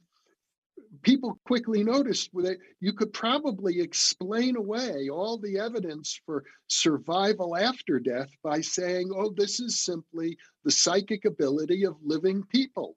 [1.02, 7.98] people quickly noticed that you could probably explain away all the evidence for survival after
[8.00, 12.94] death by saying, oh, this is simply the psychic ability of living people.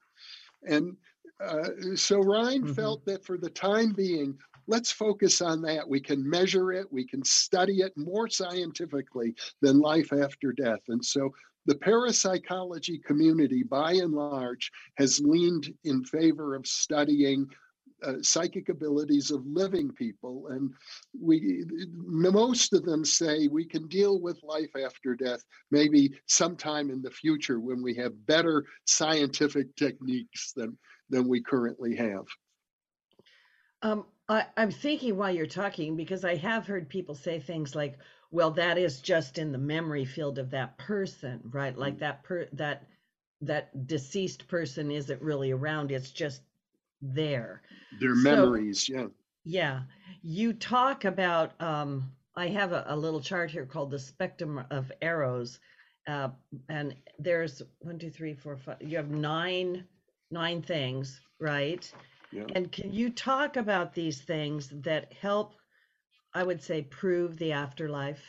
[0.64, 0.96] And
[1.44, 2.74] uh, so Rhine mm-hmm.
[2.74, 5.88] felt that for the time being, let's focus on that.
[5.88, 10.82] We can measure it, we can study it more scientifically than life after death.
[10.88, 11.32] And so
[11.66, 17.48] the parapsychology community, by and large, has leaned in favor of studying
[18.06, 20.48] uh, psychic abilities of living people.
[20.50, 20.74] And
[21.20, 27.02] we, most of them say we can deal with life after death maybe sometime in
[27.02, 30.78] the future when we have better scientific techniques than,
[31.10, 32.26] than we currently have.
[33.82, 37.98] Um, I, I'm thinking while you're talking, because I have heard people say things like,
[38.32, 41.78] well, that is just in the memory field of that person, right?
[41.78, 42.88] Like that per that
[43.42, 45.92] that deceased person isn't really around.
[45.92, 46.42] It's just
[47.02, 47.62] there.
[48.00, 49.08] Their memories, yeah.
[49.44, 49.82] Yeah.
[50.22, 54.92] You talk about um I have a, a, little chart here called the spectrum of
[55.02, 55.60] arrows.
[56.08, 56.30] Uh,
[56.70, 58.78] and there's one, two, three, four, five.
[58.80, 59.86] You have nine,
[60.32, 61.92] nine things, right?
[62.32, 62.46] Yeah.
[62.56, 65.56] And can you talk about these things that help,
[66.34, 68.24] I would say, prove the afterlife?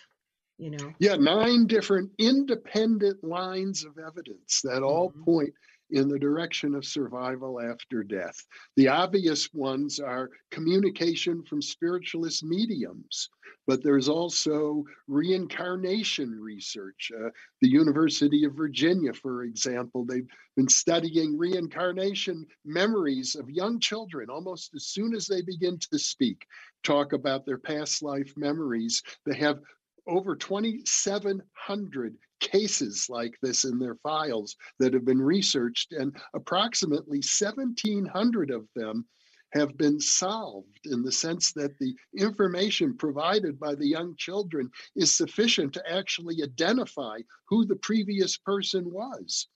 [0.58, 0.92] You know?
[0.98, 5.24] Yeah, nine different independent lines of evidence that all mm-hmm.
[5.24, 5.54] point
[5.92, 8.36] in the direction of survival after death.
[8.76, 13.28] The obvious ones are communication from spiritualist mediums,
[13.66, 17.12] but there's also reincarnation research.
[17.16, 17.28] Uh,
[17.60, 24.74] the University of Virginia, for example, they've been studying reincarnation memories of young children almost
[24.74, 26.46] as soon as they begin to speak,
[26.82, 29.02] talk about their past life memories.
[29.26, 29.60] They have
[30.06, 38.50] over 2,700 cases like this in their files that have been researched, and approximately 1,700
[38.50, 39.06] of them
[39.52, 45.14] have been solved in the sense that the information provided by the young children is
[45.14, 49.48] sufficient to actually identify who the previous person was.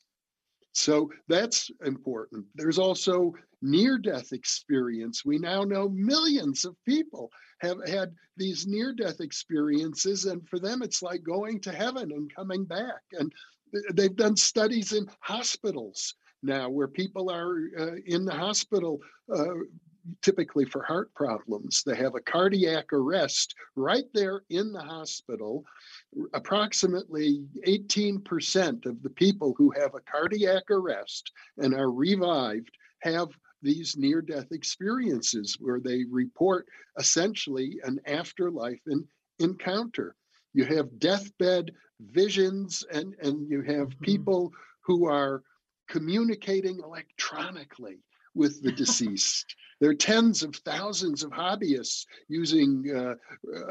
[0.72, 2.44] So that's important.
[2.54, 5.24] There's also near death experience.
[5.24, 10.82] We now know millions of people have had these near death experiences, and for them,
[10.82, 13.02] it's like going to heaven and coming back.
[13.12, 13.32] And
[13.94, 19.00] they've done studies in hospitals now where people are uh, in the hospital.
[19.32, 19.54] Uh,
[20.22, 21.82] typically for heart problems.
[21.82, 25.64] They have a cardiac arrest right there in the hospital.
[26.32, 33.28] Approximately 18% of the people who have a cardiac arrest and are revived have
[33.66, 36.66] these near death experiences where they report
[36.98, 39.04] essentially an afterlife in,
[39.40, 40.14] encounter.
[40.54, 44.04] You have deathbed visions, and, and you have mm-hmm.
[44.04, 44.52] people
[44.82, 45.42] who are
[45.88, 47.98] communicating electronically
[48.34, 49.56] with the deceased.
[49.80, 53.14] there are tens of thousands of hobbyists using uh,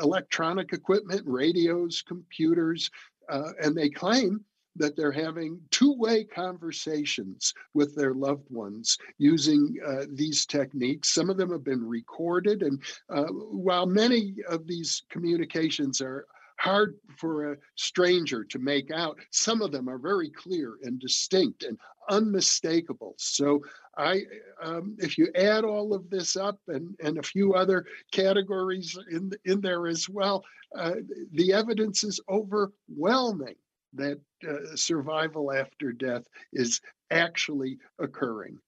[0.01, 2.91] electronic equipment, radios, computers,
[3.29, 4.43] uh, and they claim
[4.75, 11.13] that they're having two-way conversations with their loved ones using uh, these techniques.
[11.13, 16.25] Some of them have been recorded, and uh, while many of these communications are
[16.57, 21.63] hard for a stranger to make out, some of them are very clear and distinct
[21.63, 21.77] and
[22.09, 23.13] unmistakable.
[23.17, 23.61] So
[23.97, 24.21] I,
[24.61, 29.31] um, if you add all of this up and, and a few other categories in,
[29.45, 30.43] in there as well,
[30.77, 30.95] uh,
[31.33, 33.55] the evidence is overwhelming
[33.95, 36.81] that uh, survival after death is
[37.11, 38.59] actually occurring.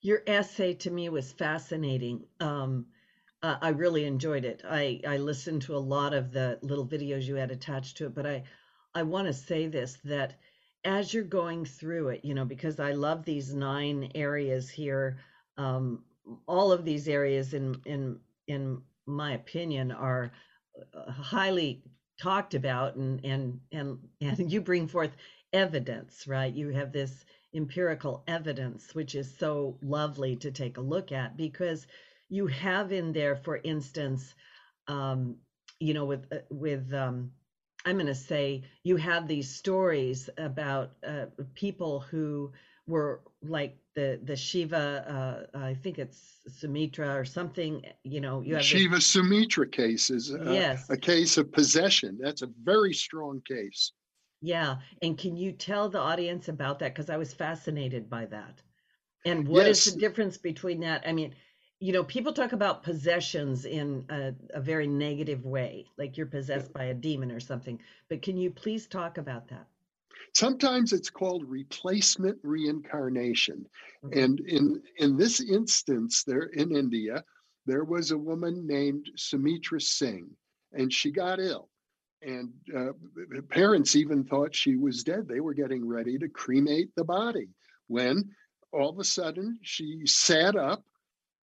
[0.00, 2.24] Your essay to me was fascinating.
[2.40, 2.86] Um,
[3.42, 4.62] uh, I really enjoyed it.
[4.68, 8.14] I, I listened to a lot of the little videos you had attached to it,
[8.14, 8.42] but I,
[8.94, 10.34] I want to say this that
[10.84, 15.18] as you're going through it, you know, because I love these nine areas here.
[15.56, 16.04] Um,
[16.46, 20.32] all of these areas, in in in my opinion, are
[20.94, 21.82] uh, highly
[22.20, 25.16] talked about and and and and you bring forth
[25.52, 26.54] evidence right?
[26.54, 31.86] You have this empirical evidence which is so lovely to take a look at because
[32.28, 34.34] you have in there for instance
[34.88, 35.36] um
[35.80, 37.30] you know with uh, with um
[37.84, 42.52] i'm going to say you have these stories about uh, people who
[42.86, 47.82] were like the the Shiva, uh, I think it's Sumitra or something.
[48.04, 50.88] You know, you have Shiva the, Sumitra case is uh, yes.
[50.90, 52.18] a case of possession.
[52.20, 53.92] That's a very strong case.
[54.40, 56.94] Yeah, and can you tell the audience about that?
[56.94, 58.60] Because I was fascinated by that.
[59.24, 59.86] And what yes.
[59.86, 61.04] is the difference between that?
[61.06, 61.32] I mean,
[61.78, 66.70] you know, people talk about possessions in a, a very negative way, like you're possessed
[66.74, 66.78] yeah.
[66.78, 67.78] by a demon or something.
[68.08, 69.66] But can you please talk about that?
[70.34, 73.66] Sometimes it's called replacement reincarnation.
[74.04, 74.18] Mm-hmm.
[74.18, 77.24] And in, in this instance, there in India,
[77.66, 80.30] there was a woman named Sumitra Singh,
[80.72, 81.68] and she got ill.
[82.22, 82.92] And uh,
[83.50, 85.26] parents even thought she was dead.
[85.26, 87.48] They were getting ready to cremate the body
[87.88, 88.30] when
[88.72, 90.84] all of a sudden she sat up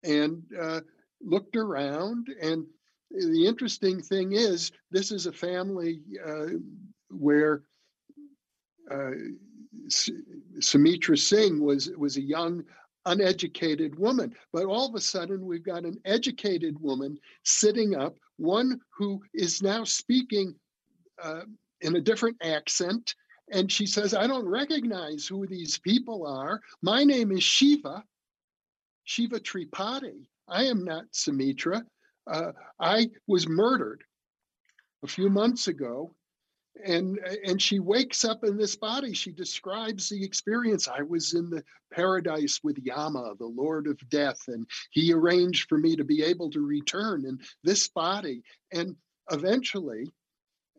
[0.04, 0.82] and uh,
[1.22, 2.66] looked around and
[3.12, 6.48] the interesting thing is this is a family uh,
[7.10, 7.64] where
[8.92, 9.12] uh,
[10.60, 12.64] Sumitra Singh was was a young
[13.06, 14.36] uneducated woman.
[14.52, 19.62] But all of a sudden we've got an educated woman sitting up one who is
[19.62, 20.54] now speaking
[21.22, 21.42] uh,
[21.82, 23.16] in a different accent.
[23.52, 26.62] And she says i don't recognize who these people are.
[26.82, 28.04] My name is shiva
[29.06, 31.84] shiva tripathi i am not sumitra.
[32.28, 34.04] Uh, I was murdered
[35.04, 36.14] a few months ago,
[36.86, 39.14] and and she wakes up in this body.
[39.14, 40.88] She describes the experience.
[40.88, 45.78] I was in the paradise with Yama, the Lord of Death, and he arranged for
[45.78, 48.44] me to be able to return in this body.
[48.72, 48.96] And
[49.32, 50.12] eventually,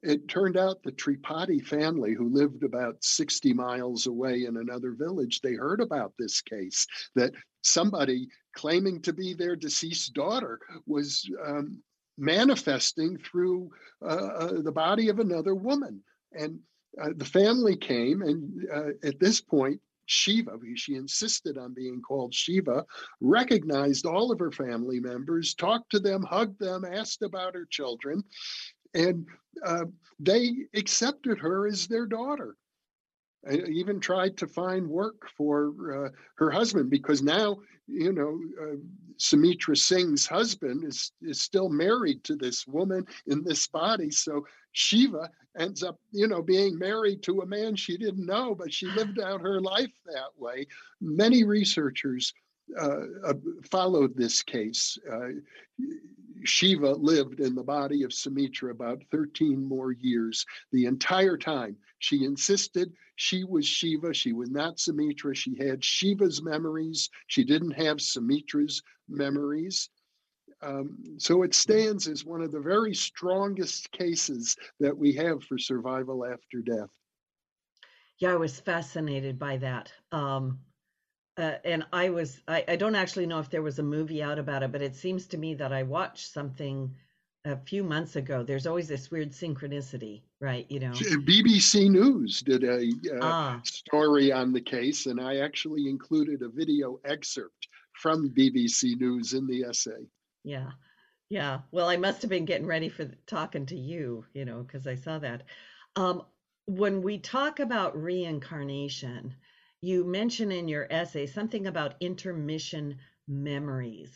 [0.03, 5.41] it turned out the Tripathi family, who lived about 60 miles away in another village,
[5.41, 7.33] they heard about this case that
[7.63, 11.83] somebody claiming to be their deceased daughter was um,
[12.21, 13.71] manifesting through
[14.03, 16.03] uh, uh, the body of another woman.
[16.33, 16.61] And
[17.01, 22.35] uh, the family came, and uh, at this point, Shiva, she insisted on being called
[22.35, 22.85] Shiva,
[23.21, 28.25] recognized all of her family members, talked to them, hugged them, asked about her children,
[28.93, 29.25] and
[29.65, 29.85] uh,
[30.19, 32.57] they accepted her as their daughter.
[33.49, 38.77] I even tried to find work for uh, her husband because now, you know, uh,
[39.17, 44.11] Sumitra Singh's husband is is still married to this woman in this body.
[44.11, 48.73] So Shiva ends up, you know, being married to a man she didn't know, but
[48.73, 50.67] she lived out her life that way.
[51.01, 52.33] Many researchers
[52.79, 53.35] uh, uh
[53.71, 54.99] followed this case.
[55.11, 55.29] Uh,
[56.45, 60.47] Shiva lived in the body of Sumitra about 13 more years.
[60.73, 64.15] The entire time, she insisted she was Shiva.
[64.15, 65.35] She was not Sumitra.
[65.35, 67.11] She had Shiva's memories.
[67.27, 69.91] She didn't have Sumitra's memories.
[70.63, 75.59] Um, so it stands as one of the very strongest cases that we have for
[75.59, 76.91] survival after death.
[78.19, 79.93] Yeah, I was fascinated by that.
[80.13, 80.61] Um,
[81.37, 84.39] uh, and I was, I, I don't actually know if there was a movie out
[84.39, 86.95] about it, but it seems to me that I watched something
[87.45, 88.43] a few months ago.
[88.43, 90.67] There's always this weird synchronicity, right?
[90.69, 93.61] You know, BBC News did a uh, ah.
[93.65, 99.47] story on the case, and I actually included a video excerpt from BBC News in
[99.47, 100.07] the essay.
[100.45, 100.71] Yeah,
[101.29, 101.61] yeah.
[101.71, 104.97] Well, I must have been getting ready for talking to you, you know, because I
[104.97, 105.45] saw that.
[105.97, 106.23] Um,
[106.67, 109.35] when we talk about reincarnation,
[109.83, 114.13] you mention in your essay something about intermission memories.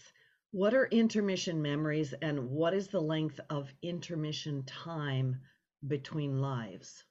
[0.50, 5.40] What are intermission memories and what is the length of intermission time
[5.86, 7.04] between lives?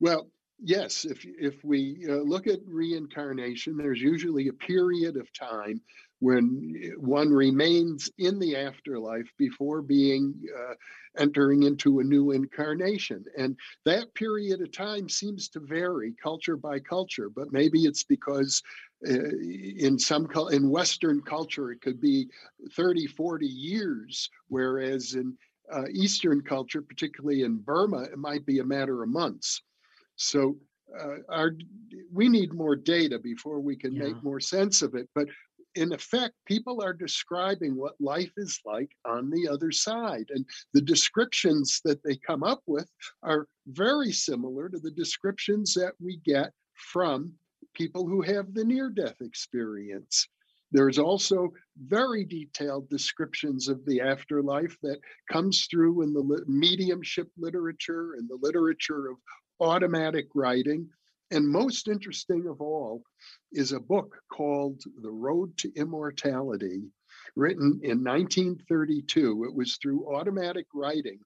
[0.00, 5.80] Well, yes, if if we uh, look at reincarnation, there's usually a period of time
[6.24, 10.72] when one remains in the afterlife before being uh,
[11.18, 13.22] entering into a new incarnation.
[13.36, 13.54] And
[13.84, 18.62] that period of time seems to vary culture by culture, but maybe it's because
[19.06, 22.30] uh, in some in Western culture it could be
[22.72, 25.36] 30, 40 years, whereas in
[25.70, 29.60] uh, Eastern culture, particularly in Burma, it might be a matter of months.
[30.16, 30.56] So
[30.98, 31.52] uh, our
[32.12, 34.04] we need more data before we can yeah.
[34.04, 35.06] make more sense of it.
[35.14, 35.28] But
[35.74, 40.26] in effect, people are describing what life is like on the other side.
[40.30, 42.88] And the descriptions that they come up with
[43.22, 47.32] are very similar to the descriptions that we get from
[47.74, 50.28] people who have the near death experience.
[50.72, 51.52] There's also
[51.86, 54.98] very detailed descriptions of the afterlife that
[55.30, 59.16] comes through in the mediumship literature and the literature of
[59.60, 60.88] automatic writing.
[61.34, 63.02] And most interesting of all
[63.50, 66.84] is a book called The Road to Immortality,
[67.34, 69.42] written in 1932.
[69.42, 71.18] It was through automatic writing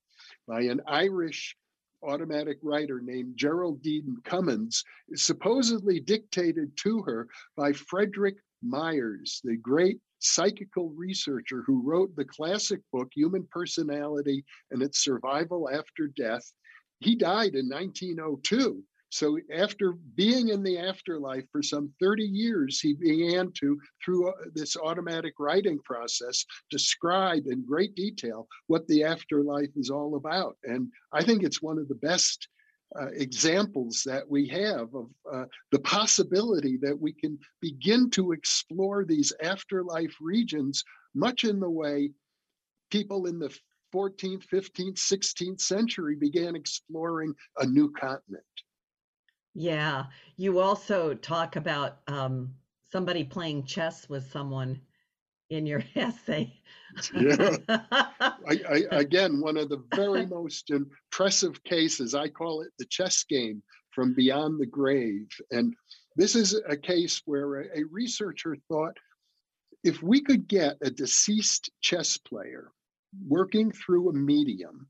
[0.46, 1.54] by an Irish
[2.02, 4.82] automatic writer named Geraldine Cummins,
[5.14, 12.80] supposedly dictated to her by Frederick Myers, the great psychical researcher who wrote the classic
[12.94, 16.50] book Human Personality and Its Survival After Death.
[16.98, 18.82] He died in 1902.
[19.10, 24.32] So after being in the afterlife for some 30 years, he began to, through uh,
[24.54, 30.56] this automatic writing process, describe in great detail what the afterlife is all about.
[30.64, 32.48] And I think it's one of the best
[32.98, 39.04] uh, examples that we have of uh, the possibility that we can begin to explore
[39.04, 40.84] these afterlife regions,
[41.14, 42.10] much in the way
[42.90, 43.54] people in the
[43.94, 48.44] 14th, 15th, 16th century began exploring a new continent.
[49.54, 50.04] Yeah.
[50.36, 52.54] You also talk about um,
[52.90, 54.80] somebody playing chess with someone
[55.50, 56.60] in your essay.
[57.14, 57.56] yeah.
[57.68, 58.34] I,
[58.68, 63.62] I, again, one of the very most impressive cases, I call it the chess game
[63.90, 65.28] from beyond the grave.
[65.50, 65.74] And
[66.16, 68.96] this is a case where a, a researcher thought
[69.84, 72.72] if we could get a deceased chess player
[73.26, 74.88] working through a medium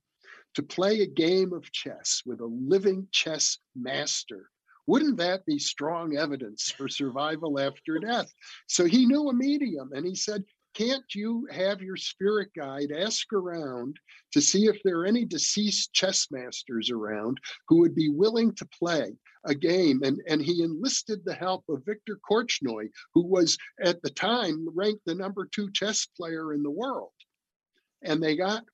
[0.55, 4.51] to play a game of chess with a living chess master
[4.89, 8.33] wouldn't that be strong evidence for survival after death?
[8.69, 13.31] So he knew a medium and he said, Can't you have your spirit guide ask
[13.35, 13.99] around
[14.33, 17.37] to see if there are any deceased chess masters around
[17.69, 19.13] who would be willing to play
[19.45, 20.01] a game?
[20.03, 25.05] And, and he enlisted the help of Victor Korchnoi, who was at the time ranked
[25.05, 27.13] the number two chess player in the world.
[28.01, 28.65] And they got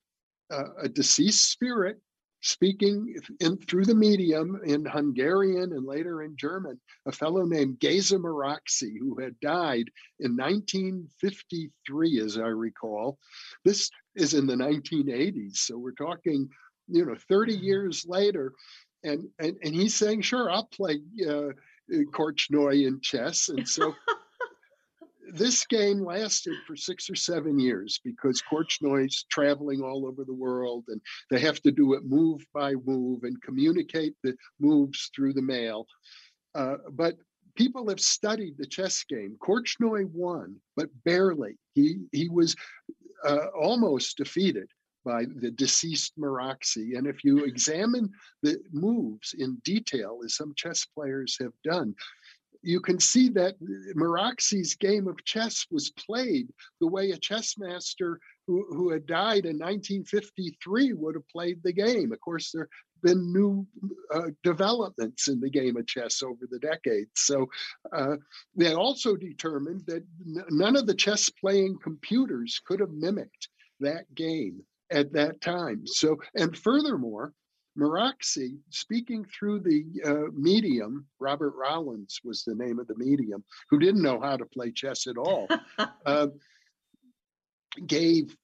[0.51, 1.99] uh, a deceased spirit
[2.45, 8.17] speaking in, through the medium in Hungarian and later in German, a fellow named Geza
[8.17, 9.89] Maróczy, who had died
[10.19, 13.17] in 1953, as I recall.
[13.63, 16.47] This is in the 1980s, so we're talking,
[16.87, 17.63] you know, 30 mm-hmm.
[17.63, 18.53] years later.
[19.03, 21.49] And, and, and he's saying, sure, I'll play uh,
[21.91, 23.49] Korchnoi in chess.
[23.49, 23.95] And so
[25.33, 30.85] this game lasted for six or seven years because Korchnoi's traveling all over the world
[30.87, 35.41] and they have to do it move by move and communicate the moves through the
[35.41, 35.87] mail.
[36.53, 37.15] Uh, but
[37.55, 39.37] people have studied the chess game.
[39.39, 41.57] Korchnoi won, but barely.
[41.73, 42.55] He, he was
[43.25, 44.69] uh, almost defeated
[45.03, 46.97] by the deceased Maróczy.
[46.97, 48.09] And if you examine
[48.41, 51.95] the moves in detail, as some chess players have done,
[52.65, 53.55] you can see that
[53.95, 56.47] Maróczy's game of chess was played
[56.81, 61.71] the way a chess master who, who had died in 1953 would have played the
[61.71, 62.11] game.
[62.11, 63.67] Of course, there have been new
[64.13, 67.11] uh, developments in the game of chess over the decades.
[67.15, 67.47] So
[67.93, 68.15] uh,
[68.55, 73.49] they also determined that n- none of the chess playing computers could have mimicked
[73.79, 75.85] that game at that time.
[75.85, 77.31] So, and furthermore,
[77.77, 83.79] Maróczy, speaking through the uh, medium, Robert Rollans was the name of the medium, who
[83.79, 85.47] didn't know how to play chess at all,
[86.05, 86.27] uh,
[87.85, 88.35] gave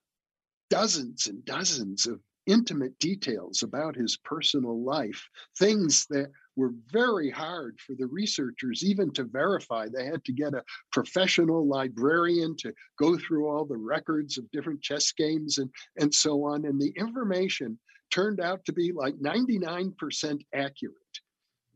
[0.70, 7.80] dozens and dozens of intimate details about his personal life, things that were very hard
[7.80, 9.88] for the researchers even to verify.
[9.88, 14.82] They had to get a professional librarian to go through all the records of different
[14.82, 16.66] chess games and, and so on.
[16.66, 17.80] And the information
[18.12, 20.96] turned out to be like 99% accurate.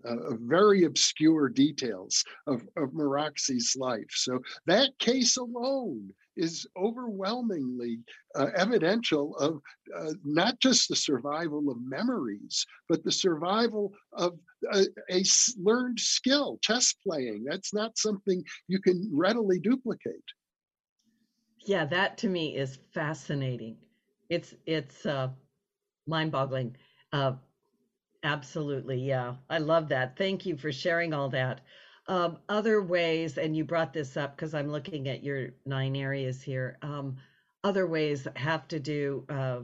[0.05, 4.05] Uh, very obscure details of, of Maróczy's life.
[4.11, 7.99] So that case alone is overwhelmingly
[8.35, 9.61] uh, evidential of
[9.97, 14.37] uh, not just the survival of memories, but the survival of
[14.73, 15.23] a, a,
[15.57, 17.43] learned skill, chess playing.
[17.43, 20.23] That's not something you can readily duplicate.
[21.65, 23.77] Yeah, that to me is fascinating.
[24.29, 25.29] It's it's uh,
[26.07, 26.75] mind-boggling.
[27.11, 27.33] Uh,
[28.23, 29.35] absolutely, yeah.
[29.49, 30.17] I love that.
[30.17, 31.61] Thank you for sharing all that.
[32.07, 36.41] Um, other ways, and you brought this up because I'm looking at your nine areas
[36.41, 36.77] here.
[36.81, 37.17] Um,
[37.63, 39.59] other ways have to do uh,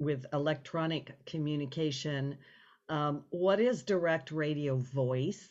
[0.00, 2.36] with electronic communication.
[2.88, 5.48] Um, what is direct radio voice?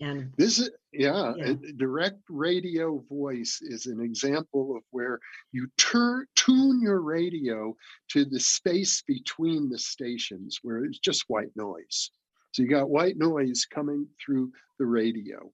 [0.00, 1.54] And this is yeah, yeah.
[1.76, 5.18] direct radio voice is an example of where
[5.52, 7.74] you turn tune your radio
[8.10, 12.10] to the space between the stations where it's just white noise.
[12.52, 15.50] So you got white noise coming through the radio.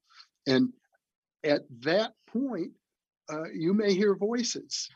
[0.47, 0.69] And
[1.43, 2.71] at that point,
[3.31, 4.89] uh, you may hear voices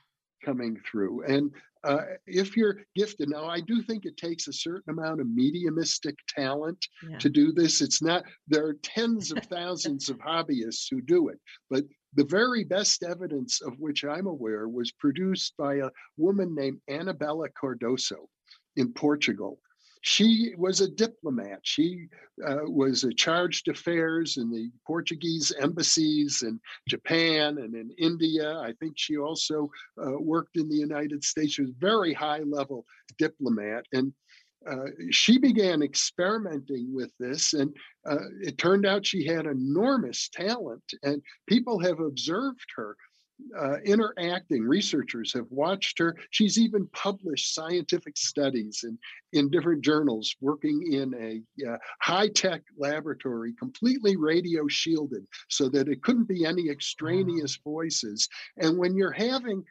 [0.44, 1.24] coming through.
[1.24, 1.52] And
[1.86, 6.16] uh, if you're gifted, now I do think it takes a certain amount of mediumistic
[6.28, 7.18] talent yeah.
[7.20, 7.82] to do this.
[7.82, 11.84] It's not, there are tens of thousands of hobbyists who do it, but
[12.16, 17.50] the very best evidence of which I'm aware was produced by a woman named Anabela
[17.62, 18.28] Cardoso
[18.78, 19.60] in Portugal
[20.06, 21.62] she was a diplomat.
[21.64, 22.10] She
[22.48, 28.56] uh, was a chargé d'affaires in the Portuguese embassies in Japan and in India.
[28.60, 29.68] I think she also
[30.00, 31.54] uh, worked in the United States.
[31.54, 32.86] She was a very high level
[33.18, 33.86] diplomat.
[33.94, 34.14] And
[34.70, 37.76] uh, she began experimenting with this, and
[38.08, 42.96] uh, it turned out she had enormous talent, and people have observed her
[43.58, 44.64] uh, interacting.
[44.64, 46.16] Researchers have watched her.
[46.30, 48.98] She's even published scientific studies in,
[49.34, 55.88] in different journals, working in a uh, high tech laboratory, completely radio shielded, so that
[55.88, 58.28] it couldn't be any extraneous voices.
[58.58, 59.64] And when you're having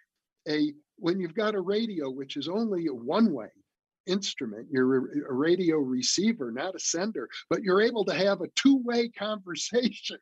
[0.48, 3.48] a when you've got a radio which is only a one way
[4.06, 8.76] instrument, you're a radio receiver, not a sender, but you're able to have a two
[8.84, 10.18] way conversation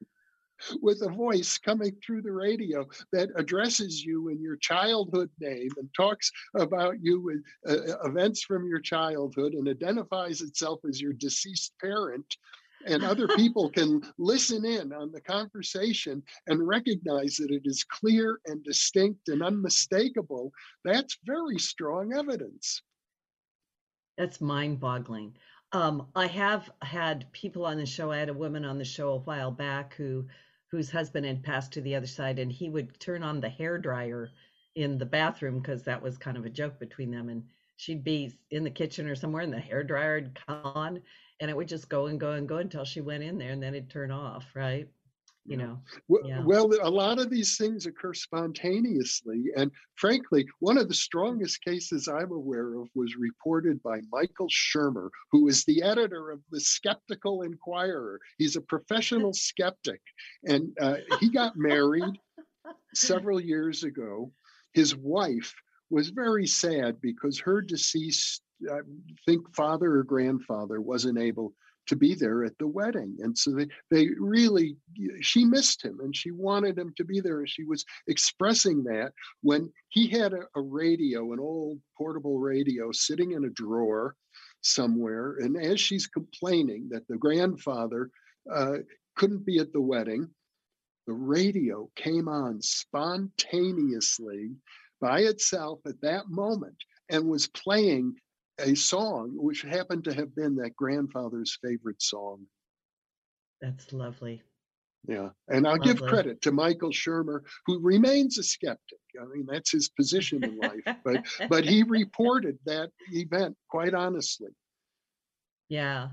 [0.81, 5.89] with a voice coming through the radio that addresses you in your childhood name and
[5.95, 11.13] talks about you with uh, uh, events from your childhood and identifies itself as your
[11.13, 12.37] deceased parent
[12.87, 18.41] and other people can listen in on the conversation and recognize that it is clear
[18.47, 20.53] and distinct and unmistakable,
[20.85, 22.83] that's very strong evidence.
[24.19, 25.35] That's mind boggling.
[25.73, 28.11] Um, I have had people on the show.
[28.11, 30.27] I had a woman on the show a while back who
[30.73, 33.77] whose husband had passed to the other side and he would turn on the hair
[33.77, 34.31] dryer
[34.75, 37.45] in the bathroom because that was kind of a joke between them and
[37.77, 41.03] she'd be in the kitchen or somewhere and the hair dryer would come on
[41.41, 43.63] and it would just go and go and go until she went in there and
[43.63, 44.89] then it'd turn off right
[45.45, 45.79] you know
[46.09, 46.43] well, yeah.
[46.45, 52.07] well a lot of these things occur spontaneously and frankly one of the strongest cases
[52.07, 57.43] i'm aware of was reported by michael shermer who is the editor of the skeptical
[57.43, 58.21] inquirer.
[58.39, 60.01] He's a professional skeptic
[60.45, 62.19] and uh, he got married
[62.95, 64.33] several years ago.
[64.75, 65.55] His wife
[65.91, 68.81] was very sad because her deceased I
[69.27, 71.53] think father or grandfather wasn't able
[71.89, 73.17] to be there at the wedding.
[73.21, 74.77] And so they, they really,
[75.21, 77.41] she missed him and she wanted him to be there.
[77.41, 79.13] And she was expressing that
[79.43, 84.15] when he had a, a radio, an old portable radio sitting in a drawer
[84.61, 85.37] somewhere.
[85.41, 88.11] And as she's complaining that the grandfather
[88.51, 88.79] uh,
[89.17, 90.29] couldn't be at the wedding,
[91.07, 94.53] the radio came on spontaneously
[95.01, 96.77] by itself at that moment
[97.09, 98.15] and was playing
[98.59, 102.47] a song which happened to have been that grandfather's favorite song.
[103.61, 104.43] That's lovely.
[105.07, 105.31] Yeah.
[105.49, 105.95] And I'll lovely.
[105.95, 108.99] give credit to Michael Shermer, who remains a skeptic.
[109.21, 114.51] I mean, that's his position in life, but but he reported that event quite honestly.
[115.69, 116.11] Yeah.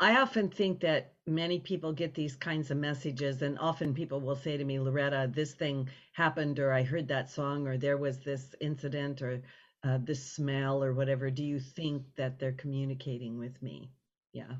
[0.00, 4.36] I often think that many people get these kinds of messages, and often people will
[4.36, 8.20] say to me, Loretta, this thing happened, or I heard that song, or there was
[8.20, 9.42] this incident, or
[9.84, 13.90] uh, the smell or whatever, do you think that they're communicating with me?
[14.32, 14.54] Yeah.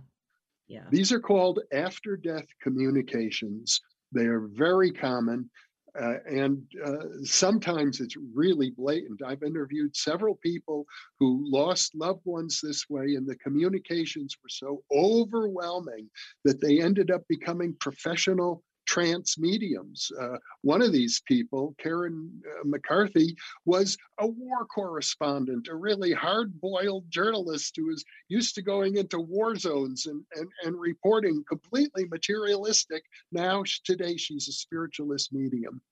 [0.69, 0.85] Yeah.
[0.91, 3.81] These are called after death communications.
[4.13, 5.51] They are very common.
[5.99, 9.23] Uh, and uh, sometimes it's really blatant.
[9.25, 10.87] I've interviewed several people
[11.19, 16.09] who lost loved ones this way, and the communications were so overwhelming
[16.45, 20.11] that they ended up becoming professional trance mediums.
[20.19, 23.37] Uh, one of these people, Karen uh, McCarthy,
[23.67, 29.21] was a war correspondent, a really hard boiled journalist who was used to going into
[29.21, 33.05] war zones and, and, and reporting completely materialistic.
[33.31, 35.83] Now, today, she's a spiritualist medium.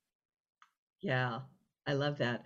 [1.02, 1.40] Yeah,
[1.86, 2.44] I love that.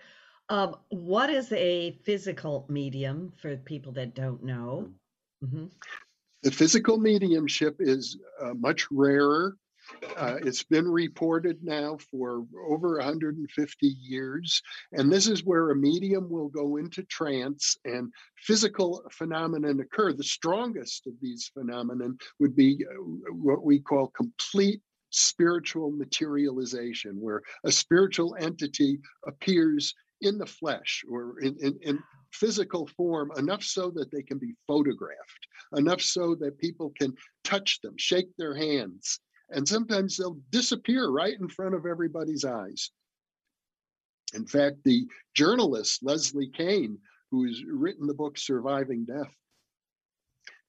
[0.48, 4.90] Um, what is a physical medium for people that don't know?
[5.44, 5.66] Mm-hmm.
[6.42, 9.56] The physical mediumship is uh, much rarer
[10.16, 14.62] uh, it's been reported now for over 150 years.
[14.92, 20.12] And this is where a medium will go into trance and physical phenomenon occur.
[20.12, 24.80] The strongest of these phenomenon would be uh, what we call complete
[25.10, 31.98] spiritual materialization, where a spiritual entity appears in the flesh or in, in, in,
[32.32, 37.12] physical form enough so that they can be photographed, enough so that people can
[37.42, 39.18] touch them, shake their hands,
[39.50, 42.90] and sometimes they'll disappear right in front of everybody's eyes.
[44.34, 46.98] In fact, the journalist Leslie Kean,
[47.30, 49.34] who's written the book Surviving Death,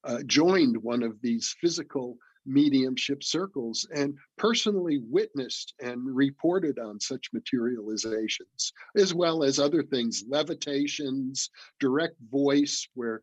[0.04, 7.30] uh, joined one of these physical mediumship circles and personally witnessed and reported on such
[7.34, 13.22] materializations, as well as other things, levitations, direct voice, where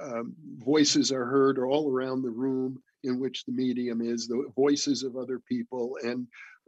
[0.00, 5.02] um, voices are heard all around the room, in which the medium is, the voices
[5.02, 6.26] of other people, and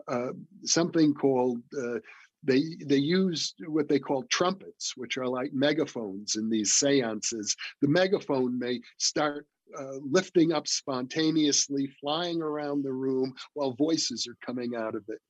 [0.08, 0.32] uh,
[0.64, 1.98] something called uh,
[2.44, 7.56] they they use what they call trumpets, which are like megaphones in these seances.
[7.80, 9.46] The megaphone may start
[9.78, 15.20] uh, lifting up spontaneously, flying around the room while voices are coming out of it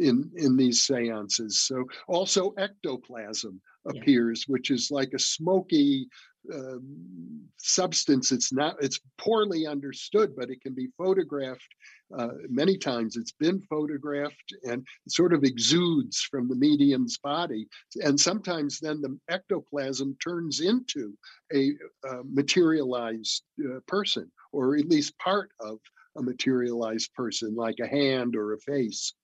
[0.00, 1.60] in in these seances.
[1.60, 4.52] So also ectoplasm appears, yeah.
[4.52, 6.08] which is like a smoky
[6.52, 8.32] um, substance.
[8.32, 8.76] It's not.
[8.80, 11.68] It's poorly understood, but it can be photographed.
[12.16, 17.68] Uh, many times, it's been photographed and sort of exudes from the medium's body,
[18.02, 21.16] and sometimes then the ectoplasm turns into
[21.54, 21.72] a
[22.08, 25.78] uh, materialized uh, person, or at least part of
[26.16, 29.14] a materialized person, like a hand or a face.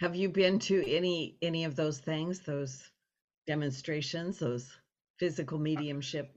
[0.00, 2.90] Have you been to any any of those things, those
[3.46, 4.70] demonstrations, those
[5.18, 6.32] physical mediumship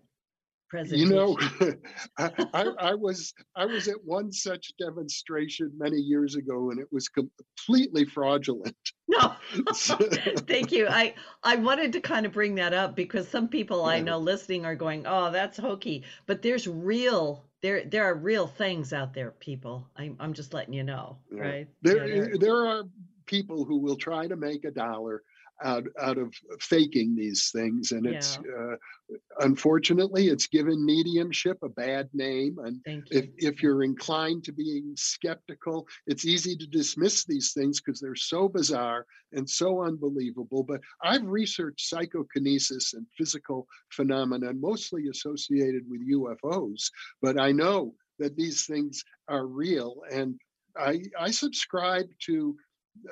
[0.72, 1.10] presentation.
[1.10, 1.38] You know,
[2.18, 6.88] I, I, I, was I was at one such demonstration many years ago, and it
[6.92, 8.76] was completely fraudulent.
[9.12, 9.36] No,
[9.74, 10.88] thank you.
[10.88, 14.66] I I wanted to kind of bring that up because some people I know listening
[14.66, 19.32] are going, "Oh, that's hokey," but there's real there there are real things out there,
[19.32, 19.86] people.
[19.98, 21.42] I'm I'm just letting you know, yeah.
[21.42, 21.68] right?
[21.82, 22.84] There yeah, there are
[23.32, 25.24] people who will try to make a dollar
[25.64, 28.76] out out of faking these things and it's uh,
[29.42, 32.80] unfortunately it's given mediumship a bad name and
[33.12, 38.16] if, if you're inclined to being skeptical it's easy to dismiss these things because they're
[38.16, 46.02] so bizarre and so unbelievable but i've researched psychokinesis and physical phenomena mostly associated with
[46.10, 46.90] ufos
[47.22, 50.40] but i know that these things are real and
[50.78, 52.56] I, I subscribe to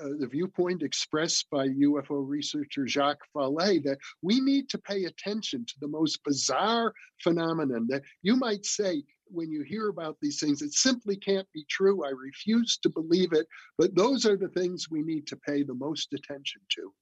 [0.02, 5.66] uh, the viewpoint expressed by UFO researcher Jacques Vallée that we need to pay attention
[5.66, 10.62] to the most bizarre phenomenon that you might say when you hear about these things,
[10.62, 12.04] it simply can't be true.
[12.04, 13.48] I refuse to believe it.
[13.78, 16.94] But those are the things we need to pay the most attention to.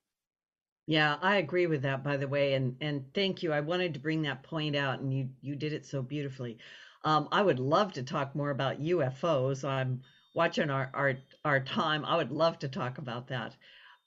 [0.87, 3.51] Yeah, I agree with that, by the way, and and thank you.
[3.51, 6.59] I wanted to bring that point out, and you you did it so beautifully.
[7.03, 9.67] Um, I would love to talk more about UFOs.
[9.67, 10.01] I'm
[10.37, 13.57] watching our our our time, I would love to talk about that.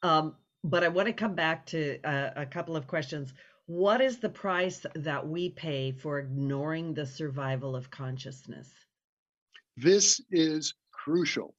[0.03, 3.35] Um, but I want to come back to uh, a couple of questions.
[3.67, 8.71] What is the price that we pay for ignoring the survival of consciousness?
[9.77, 11.55] This is crucial.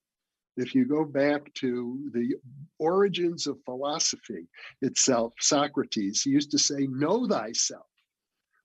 [0.55, 2.35] If you go back to the
[2.79, 4.47] origins of philosophy
[4.81, 7.87] itself, Socrates used to say, Know thyself.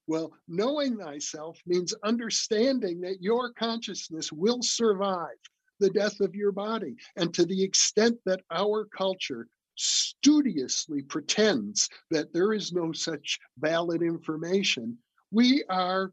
[0.07, 5.41] Well, knowing thyself means understanding that your consciousness will survive
[5.81, 6.97] the death of your body.
[7.17, 14.03] And to the extent that our culture studiously pretends that there is no such valid
[14.03, 14.99] information,
[15.31, 16.13] we are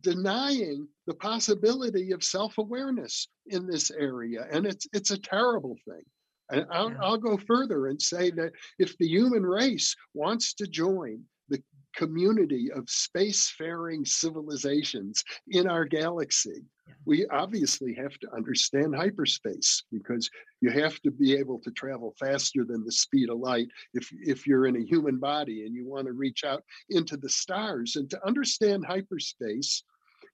[0.00, 6.02] denying the possibility of self-awareness in this area and it's it's a terrible thing
[6.50, 6.98] and I'll, yeah.
[7.02, 11.60] I'll go further and say that if the human race wants to join the
[11.96, 16.62] community of spacefaring civilizations in our galaxy
[17.04, 20.30] we obviously have to understand hyperspace because
[20.60, 24.46] you have to be able to travel faster than the speed of light if, if
[24.46, 27.96] you're in a human body and you want to reach out into the stars.
[27.96, 29.82] And to understand hyperspace,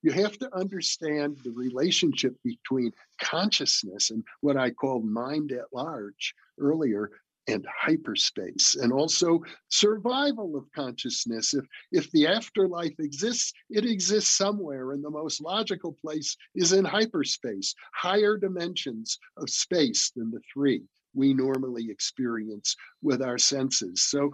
[0.02, 6.34] you have to understand the relationship between consciousness and what I called mind at large
[6.58, 7.10] earlier
[7.48, 11.54] and hyperspace and also survival of consciousness.
[11.54, 16.84] If if the afterlife exists it exists somewhere and the most logical place is in
[16.84, 20.82] hyperspace higher dimensions of space than the three
[21.14, 24.02] we normally experience with our senses.
[24.02, 24.32] So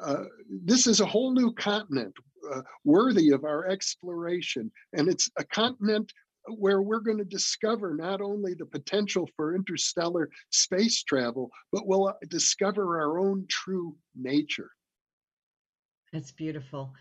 [0.00, 2.14] uh, this is a whole new continent
[2.50, 6.12] uh, worthy of our exploration and it's a continent
[6.46, 12.08] where we're going to discover not only the potential for interstellar space travel, but we'll
[12.08, 14.70] uh, discover our own true nature.
[16.12, 16.92] That's beautiful.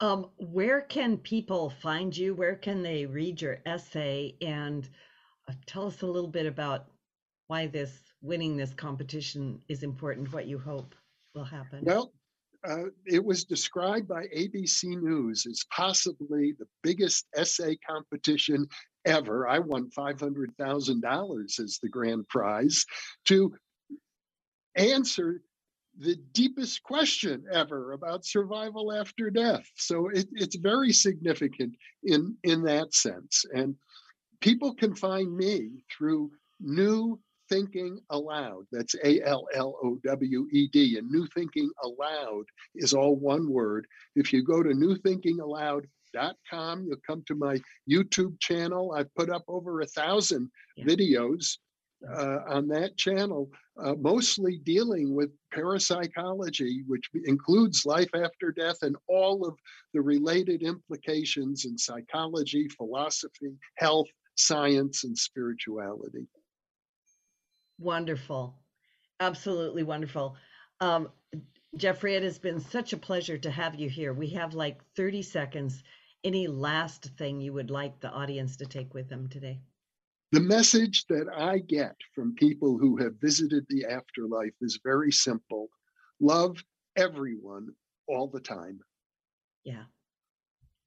[0.00, 2.34] Um, where can people find you?
[2.34, 4.36] Where can they read your essay?
[4.40, 4.88] And
[5.48, 6.86] uh, tell us a little bit about
[7.48, 10.94] why this winning this competition is important, what you hope
[11.34, 11.80] will happen.
[11.82, 12.12] Well,
[12.66, 18.66] uh, it was described by ABC News as possibly the biggest essay competition
[19.04, 19.48] ever.
[19.48, 22.84] I won $500,000 as the grand prize
[23.26, 23.54] to
[24.76, 25.42] answer
[25.98, 29.66] the deepest question ever about survival after death.
[29.76, 33.44] So it, it's very significant in, in that sense.
[33.54, 33.76] And
[34.40, 36.30] people can find me through
[36.60, 38.66] New Thinking Allowed.
[38.72, 40.96] That's A L L O W E D.
[40.96, 42.44] And New Thinking Allowed
[42.74, 43.86] is all one word.
[44.16, 45.86] If you go to New Thinking Allowed
[46.50, 46.84] com.
[46.86, 47.60] You'll come to my
[47.90, 48.92] YouTube channel.
[48.96, 50.84] I've put up over a thousand yeah.
[50.84, 51.56] videos
[52.08, 53.48] uh, on that channel,
[53.82, 59.56] uh, mostly dealing with parapsychology, which includes life after death and all of
[59.94, 66.26] the related implications in psychology, philosophy, health, science, and spirituality.
[67.78, 68.58] Wonderful.
[69.20, 70.36] Absolutely wonderful.
[70.80, 71.08] Um,
[71.76, 74.12] Jeffrey, it has been such a pleasure to have you here.
[74.12, 75.82] We have like 30 seconds
[76.24, 79.60] any last thing you would like the audience to take with them today?
[80.32, 85.68] The message that I get from people who have visited the afterlife is very simple
[86.20, 86.56] love
[86.96, 87.68] everyone
[88.08, 88.80] all the time.
[89.64, 89.84] Yeah,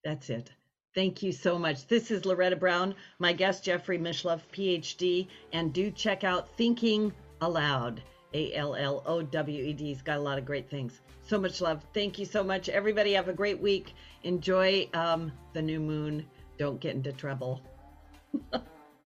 [0.04, 0.52] that's it.
[0.96, 1.88] Thank you so much.
[1.88, 8.02] This is Loretta Brown, my guest, Jeffrey Mishlove, PhD, and do check out Thinking Allowed.
[8.36, 9.86] A L L O W E D.
[9.86, 11.00] He's got a lot of great things.
[11.22, 11.86] So much love.
[11.94, 12.68] Thank you so much.
[12.68, 13.96] Everybody have a great week.
[14.24, 16.26] Enjoy um, the new moon.
[16.58, 17.62] Don't get into trouble.